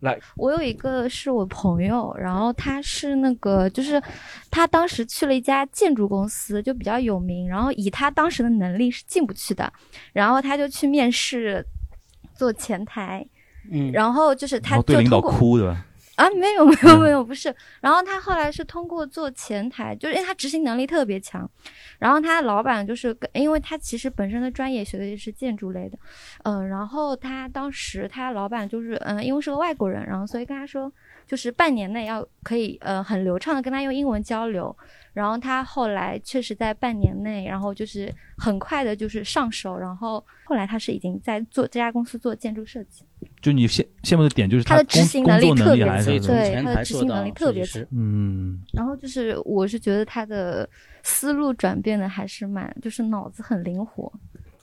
[0.00, 4.02] 来，我有一个是我朋友，然后他是那个，就是
[4.50, 9.70] 他当时去了一家建筑公司，就比较有名，然后以他当时的能力是进不去的，
[10.14, 11.62] 然后他就去面试
[12.34, 13.26] 做前台，
[13.70, 15.76] 嗯，然后就是他对领导哭的。
[16.16, 17.52] 啊，没有没有没有，不是。
[17.80, 21.50] 然后他后来是通过做前台，就是因为他执行能力特别强。
[21.98, 25.98] 然后他老板就是，因为他其实本身的专业学的也是建筑类的，
[26.44, 26.68] 嗯。
[26.68, 30.92] 然后他当时他老板就是，嗯，因为是个外国人，然后所以跟他说，
[31.26, 34.76] 就是半年内要可以，呃，很流畅的跟他用英文交流。
[35.14, 39.78] 然后他后来确实在半年内，然后就是很快的，就是上手。
[39.78, 43.06] 然后后来他是已经在做这家公司做建筑设计。
[43.40, 47.80] 就你羡羡慕的点就是他的执行能力特别强，对他的执行能力特别强。
[47.92, 48.60] 嗯。
[48.72, 50.68] 然后就是我是觉得他的
[51.04, 54.12] 思路转变的还是蛮，就是脑子很灵活。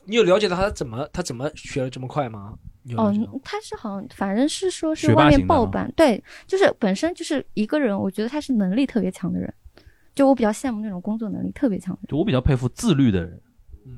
[0.04, 2.54] 你有了解到他怎么他怎么学的这么快吗？
[2.96, 9.54] 哦，他是好像反正是说是外面报班，对，就是本身就是一个人，我觉得他是能力特别强的人。
[10.14, 12.02] 就我比较羡慕那种工作能力特别强的。
[12.08, 13.40] 就我比较佩服自律的人，
[13.86, 13.92] 嗯，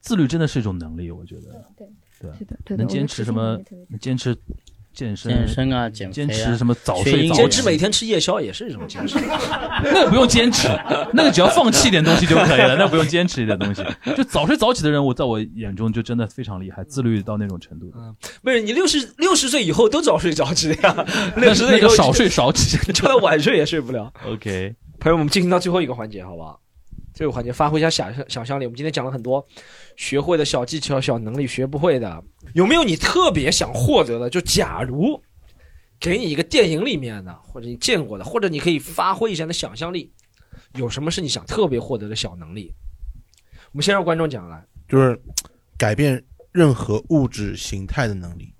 [0.00, 1.64] 自律真的是一种能力，我觉得。
[1.76, 1.86] 对
[2.20, 3.58] 对是的，对能坚持什么？
[4.00, 4.34] 坚持
[4.94, 9.18] 健身、健身啊，减坚持什么早睡早坚持每天吃夜宵也是一种坚持。
[9.84, 10.68] 那个不用坚持，
[11.12, 13.84] 那个只要放弃一点东西就可以了，那不用坚持一点东西。
[14.16, 17.92] 就早睡早起的人，我在我眼中就真的非常厉害，自律到那种程度。
[17.94, 21.04] 嗯，不是你六十六十岁以后都早睡早起的呀，
[21.36, 24.10] 那是那个少睡少起，就算晚睡也睡不了。
[24.24, 26.60] OK，朋友们，我们进行到最后一个环节，好不好？
[27.14, 28.66] 这个环节发挥一下想象想象力。
[28.66, 29.44] 我们今天讲了很多
[29.96, 32.22] 学会的小技巧、小能力，学不会的，
[32.52, 34.28] 有没有你特别想获得的？
[34.28, 35.18] 就假如
[35.98, 40.12] 给你一个电影里面的，或者你见过的，或者你可以发挥一下你的想象力，
[40.74, 42.74] 有什么是你想特别获得的小能力？
[43.72, 45.18] 我们先让观众讲来，就是
[45.78, 46.22] 改变
[46.52, 48.52] 任何物质形态的能力。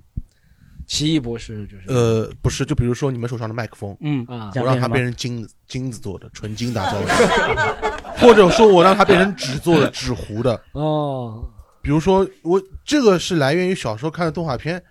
[0.86, 10.60] 奇异博士就是呃，不是，就比如说你们手上的麦克风，嗯啊我让它变成金子金子做的，纯金打造的， 或者说我让它变成纸做的，纸糊的。
[10.72, 11.48] 哦，
[11.82, 14.82] 比如说我这个是来源于小时候看的动画片，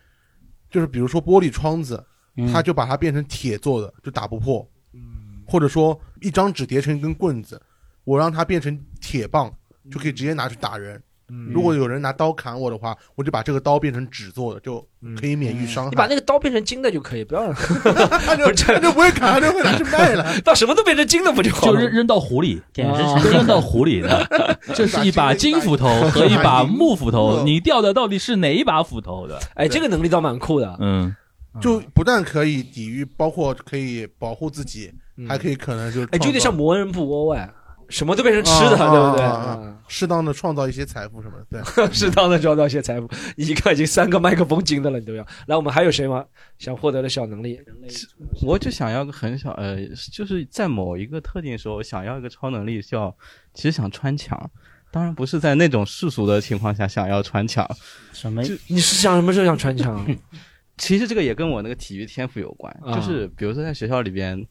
[0.69, 2.03] 就是比如说玻璃窗子，
[2.38, 4.67] 嗯它就把它变成铁做的，就打不破。
[4.93, 7.61] 嗯或者说一张纸叠成一根棍子，
[8.03, 9.53] 我让它变成铁棒，
[9.91, 11.01] 就可以直接拿去打人。
[11.30, 14.86] 嗯如果有人拿刀砍我的话，我就把这个刀变成纸做的，就
[15.19, 15.89] 可以免于伤害。
[15.89, 17.53] 你把那个刀变成金的就可以，不要让
[18.26, 20.26] 他就他就不会砍，他就会拿去卖了。
[20.43, 21.73] 把什么都变成金的不就好了？
[21.73, 24.28] 就扔扔到湖里，点石就扔到湖里的。
[24.76, 29.39] 这是一把金斧头和一把木斧头，你掉的到底是哪一把斧头的？
[29.55, 30.78] 哎，这个能力倒蛮酷的。
[30.80, 31.15] 嗯，
[31.61, 34.91] 就不但可以抵御，包括可以保护自己，
[35.28, 37.49] 还可以可能就是哎，就有点像魔人布欧哎，
[37.89, 39.25] 什么都变成吃的，啊对不对？
[39.25, 43.07] 啊适当的创造一些财富什么的，对， 适当的创造一些财富。
[43.38, 45.23] 一个已经三个麦克风金的了，你都要。
[45.45, 46.25] 来，我们还有谁吗？
[46.57, 47.59] 想获得的小能力？
[48.41, 49.77] 我就想要个很小，呃，
[50.11, 53.15] 就是在某一个特定时候想要一个超能力，叫
[53.53, 54.49] 其实想穿墙。
[54.91, 57.69] 当然不是在那种世俗的情况下想要穿墙。
[58.11, 58.41] 什么？
[58.67, 60.03] 你是想什么时候想穿墙？
[60.77, 64.43] 其实这个也跟我那个体育天赋有关，啊就是比如说在学校里边，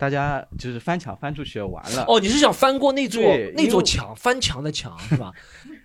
[0.00, 2.06] 大家就是翻墙翻出去玩了。
[2.08, 3.22] 哦，你是想翻过那座
[3.54, 5.30] 那座墙，翻墙的墙是吧？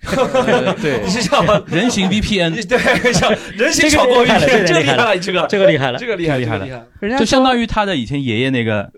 [0.82, 1.02] 对。
[1.04, 5.66] 你是叫人形 VPN， 对，叫人形超过 VPN，这个厉害了，这个这个。
[5.66, 6.86] 厉害了，这个厉害，厉害这个厉害。
[7.00, 8.90] 人家就相当于他的以前爷爷那个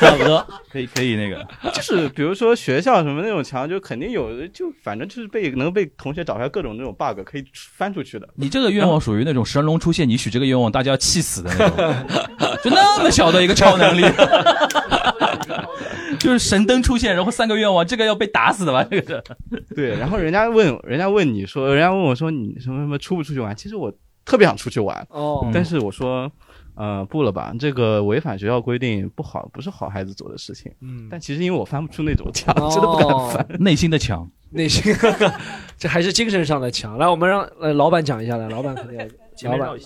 [0.00, 8.28] 差不多，可以可以那个，就是比如说学校什么那种墙，就肯定有，就反正就是被能被同学找出来各种那种 bug 可以翻出去的。
[8.34, 11.94] 你这个愿望属于那种神龙出现，你许这个愿望，大家要气死的那种，
[12.62, 14.02] 就那么小的一个超能力，
[16.26, 18.82] 就是神灯出现，然后三个愿望，这个要被打死的吧？
[18.90, 19.64] 这个是。
[19.74, 23.54] 对，然后人家问人家问你说，人家问我说你什么什么出不出去玩？
[23.54, 23.92] 其实我
[24.24, 26.30] 特别想出去玩，哦但是我说。
[26.78, 30.70] 呃，不了吧，这个违反学校规定，不好，不是好孩子做的事情。
[30.82, 33.46] 嗯但其实因为我翻不出那种墙，真的不敢翻。
[33.58, 34.94] 内心的墙，内心，
[35.78, 36.98] 这还是精神上的墙。
[36.98, 38.98] 来，我们让呃老板讲一下来，老板肯定
[39.44, 39.80] 要，老 板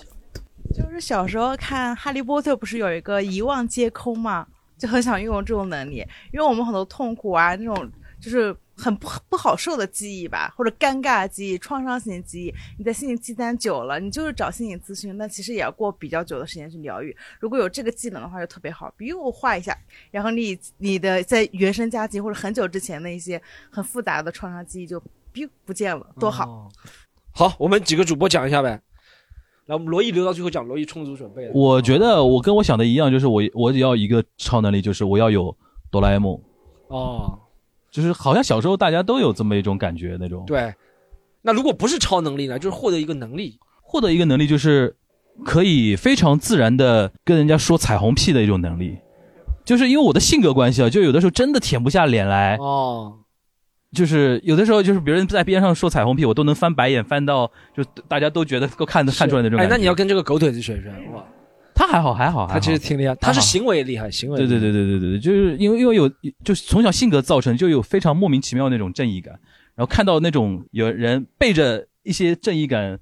[0.75, 4.45] 就是小时候看《哈利波特》，不是有一个遗忘皆空嘛，
[4.81, 5.99] 就很想拥有这种能力，
[6.33, 17.15] 因为我们很多痛苦啊，那种就是很不不好受的记忆吧，或者尴尬的记忆、创伤性的记忆，你在心里积攒久了，你就是找心理咨询，那其实也要过比较久的时间去疗愈。
[17.39, 18.93] 如果有这个技能的话，就特别好。
[18.97, 19.77] 比如我画一下，
[20.11, 25.03] 然后你你的在原生家庭或者很久之前的一些很复杂的创伤记忆就
[25.65, 26.71] 不见了，多好。
[27.33, 28.81] 好，我们几个主播讲一下呗。
[29.71, 31.53] 来，我们罗毅留到最后讲，罗毅充足准备了。
[31.55, 35.57] 我觉得我跟我想的一样，就是我我要一个超能力，就是我要有
[35.93, 36.37] 哆啦 A 梦，
[36.89, 37.39] 哦，
[37.91, 40.75] 就是好像小时候大家都有这么一种感觉，那种对。
[41.43, 42.59] 那如果不是超能力呢？
[42.59, 44.97] 就是获得一个能力，获得一个能力，就是
[45.45, 48.99] 可以非常自然的跟人家说彩虹屁的一种能力，
[49.65, 53.21] 就是因为我的性格关系啊，就有的时候真的舔不下脸来，哦，
[53.93, 59.75] 就是有的时候就是别人在边上说彩虹屁，我都能翻白眼翻到就大家都觉得都看得看出来那种哎，感觉。
[59.75, 61.25] 那你要跟这个狗腿子学学哇。
[61.75, 66.07] 他还好还好，还好他其实挺厉害，他是行为厉害，行为对对对对对对对，就是因为因为有
[66.45, 69.33] 就是从小性格造成就有非常莫名其妙那种正义感，
[69.75, 72.99] 然后看到那种有人背着一些正义感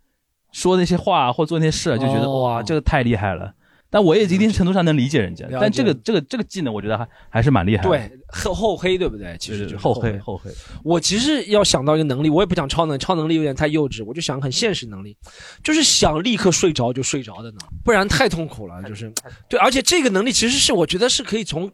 [0.52, 3.52] 说那些话或做那些事，就觉得、哦哇这个太厉害了。
[3.90, 7.88] 但我也一定程度上能理解人家，了解但这个这个这个技能我觉得还还是蛮厉害的。
[7.88, 9.36] 对，厚厚黑对不对？
[9.38, 10.50] 其实就是厚黑黑厚黑。
[10.84, 15.16] 我其实要想到一个能力，我也不讲超能，超能力有点太幼稚，我就想很现实能力，
[15.62, 18.82] 就是想立刻睡着就睡着的能力，不然太痛苦了。
[18.82, 19.12] 就是
[19.48, 21.70] 对，而且这个能力其实是我觉得是可以从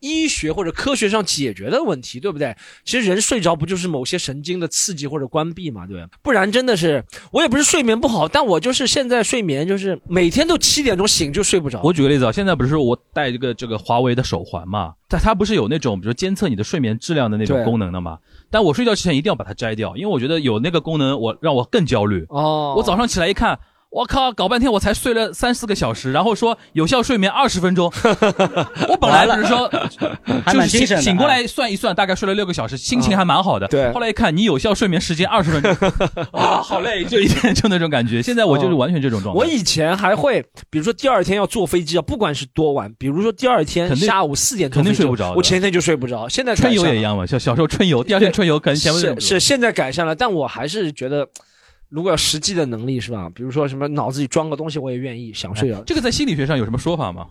[0.00, 2.56] 医学或者科学上解决的问题，对不对？
[2.84, 6.08] 其实人睡着不就是某些神经的刺激或者关闭嘛，对不对？
[6.22, 11.80] 不然真的是我也不是睡眠不好，但我就是现在睡眠就是每天都七点钟醒就睡不着。
[11.82, 18.18] 我举个例子啊，现在不是我戴这个这个华为的手环嘛，但它不是有那种比如监测你的睡眠质量的那种功能的嘛？
[18.50, 22.24] 但我睡觉之前一定要把它摘掉，因为我觉得有那个功能我让我更焦虑。
[22.28, 23.58] 哦，我早上起来一看。
[23.90, 27.92] 我靠，搞半天我才睡了三四个小时，然后说有效睡眠二十分钟。
[28.88, 29.68] 我本来不是说，
[30.52, 33.66] 就是醒醒过来算一算，大概睡了六个小时，心情还蛮好的。
[33.66, 35.92] 对，后来一看，你有效睡眠时间二十分钟，
[36.30, 38.22] 啊，好累，就一天就那种感觉。
[38.22, 39.38] 现在我就是完全这种状态。
[39.38, 46.28] 我以前还会，比如说第二天要坐飞机啊，不管是多晚，比如说第二天下午四点肯定睡不着，我前天就睡不着。
[46.28, 51.26] 现在春游也一样嘛，小小时候春游，第二天春游可能前是是现在改善了，但我还是觉得。
[51.90, 53.28] 如果要实际的能力是吧？
[53.34, 55.82] 比如说什么脑子里装个东西，我也愿意想睡啊。
[55.84, 57.26] 这个在心理学上有什么说法吗？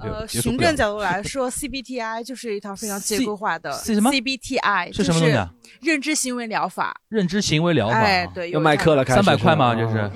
[0.00, 3.70] 呃，循证角度来说，CBTI 就是一套非常结构化的。
[3.72, 5.52] 什么？CBTI 是什么东西啊？
[5.82, 7.00] 认知行为疗法。
[7.08, 7.94] 认知行为疗法。
[7.94, 9.74] 哎，对，要卖课了，三百块吗？
[9.74, 10.10] 这是。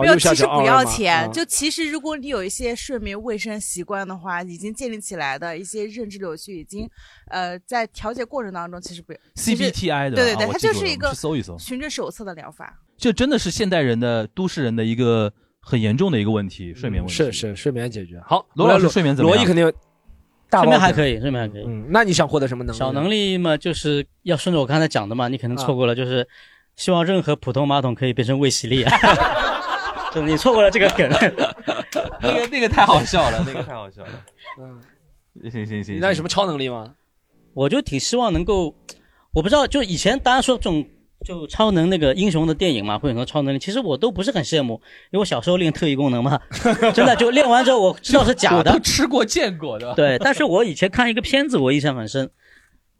[0.00, 1.30] 没有，其实不要钱。
[1.32, 6.88] 就其实，如果你有一些睡眠卫生习惯的话，已经建立起来的一些认知扭曲，已经
[7.30, 12.78] 呃在调节过程当中，其实不 CBTI 的，对对对，它就是一个搜一搜循着手册的疗法。
[12.96, 18.46] 这真的是现代人的都市人的一个很严重的一个问题，睡眠问题是是睡眠解决好。
[18.54, 19.36] 罗老师睡眠怎么样？
[19.36, 19.72] 罗毅肯定
[20.50, 21.64] 睡眠还可以，睡眠还可以。
[21.66, 22.78] 嗯，那你想获得什么能力？
[22.78, 26.28] 小能力嘛，就是要顺着我刚才讲的嘛，你可能错过了，就是
[26.76, 28.84] 希望任何普通马桶可以变成卫洗力。
[30.14, 31.08] 就你错过了这个梗，
[32.20, 34.10] 那个那个太好笑了，那个太好笑了。
[34.60, 36.92] 嗯，行行行，那有什么超能力吗？
[37.54, 38.74] 我就挺希望能够，
[39.32, 40.86] 我不知道，就以前大家说这种
[41.24, 44.74] 就超能那个英雄的电影嘛，会很多超能力，其实我都不是很羡慕，
[45.10, 46.38] 因为我小时候练特异功能嘛，
[46.92, 49.94] 真的就练完之后我知道是假的，吃过见过的。
[49.94, 52.30] 对，但是我以前看一个片子，我印象很深，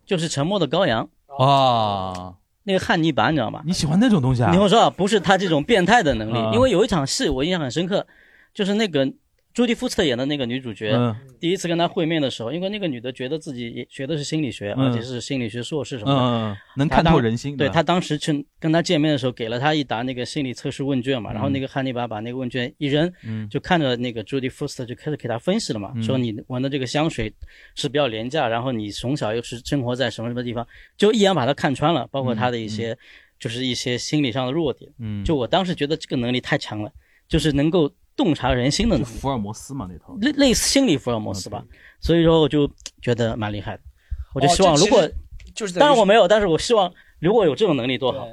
[0.07, 1.11] 就是《沉默的羔羊》
[1.45, 2.37] 啊。
[2.65, 3.63] 那个汉尼拔，你知道吗？
[3.65, 4.47] 你喜欢那种东西啊？
[4.51, 8.07] 你听我说啊，不是他这种变态的能力，因为有一场戏我印象很深刻，
[8.55, 9.13] 就是那个。
[9.55, 10.97] 朱迪·福斯特演的那个女主角，
[11.39, 17.55] 第一次跟他会面的时候，因为那个女的觉得自己学的是心理学，而且是心理学硕士什么的，能看透人心。
[17.57, 23.13] 对她当时去跟他见面的时候，给了他一沓那个心理测试问卷嘛，然后那个汉尼拔把那个问卷一扔，
[23.51, 27.31] 就看着那个朱迪·福斯特就开始给他分析了嘛，说你闻的这个香水
[27.75, 32.97] 是比较廉价，然后你从小又是生活在什么什么地方，就一眼把他看穿了，包括他的一些
[33.39, 34.91] 就是一些心理上的弱点。
[34.99, 36.91] 嗯，就我当时觉得这个能力太强了，
[37.29, 37.93] 就是能够。
[38.17, 41.65] 洞察人心的福尔摩斯嘛，那套类类似心理福尔摩斯吧，
[42.01, 43.83] 所以说我就觉得蛮厉害的。
[44.35, 45.09] 我就希望如果
[45.55, 48.27] 就是，当然我没有，但是我希望如果有这种能力多好，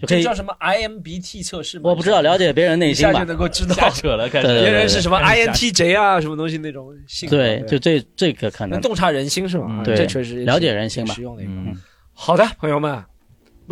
[0.00, 1.80] 就可以叫什么 IMBT 测试。
[1.82, 7.36] 我不知道了解别人内心吧，就能够知道 扯了，别人是什么 INTJ 啊，什么东西那种性格。
[7.36, 9.82] 对，就这这个可能洞察人心是吧？
[9.84, 11.14] 对，这确实了解人心吧。
[11.14, 11.52] 实用的一个。
[12.12, 13.04] 好的，朋友们。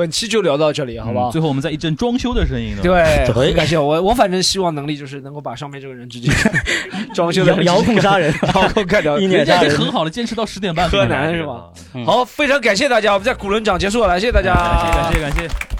[0.01, 1.30] 本期就聊到这里，好不好？
[1.30, 4.01] 最后我们再一阵装修的声音， 对，很感谢我。
[4.01, 6.32] 我反正希望能力就是能够把上面这个人直接
[7.12, 10.88] 装修的遥控杀人， 遥控干掉，人家已经很好的坚持到十点半。
[10.88, 11.66] 柯南是吧？
[12.07, 15.80] 好，非常感谢大家，我们在鼓轮掌结束了，谢谢大家，感谢感谢。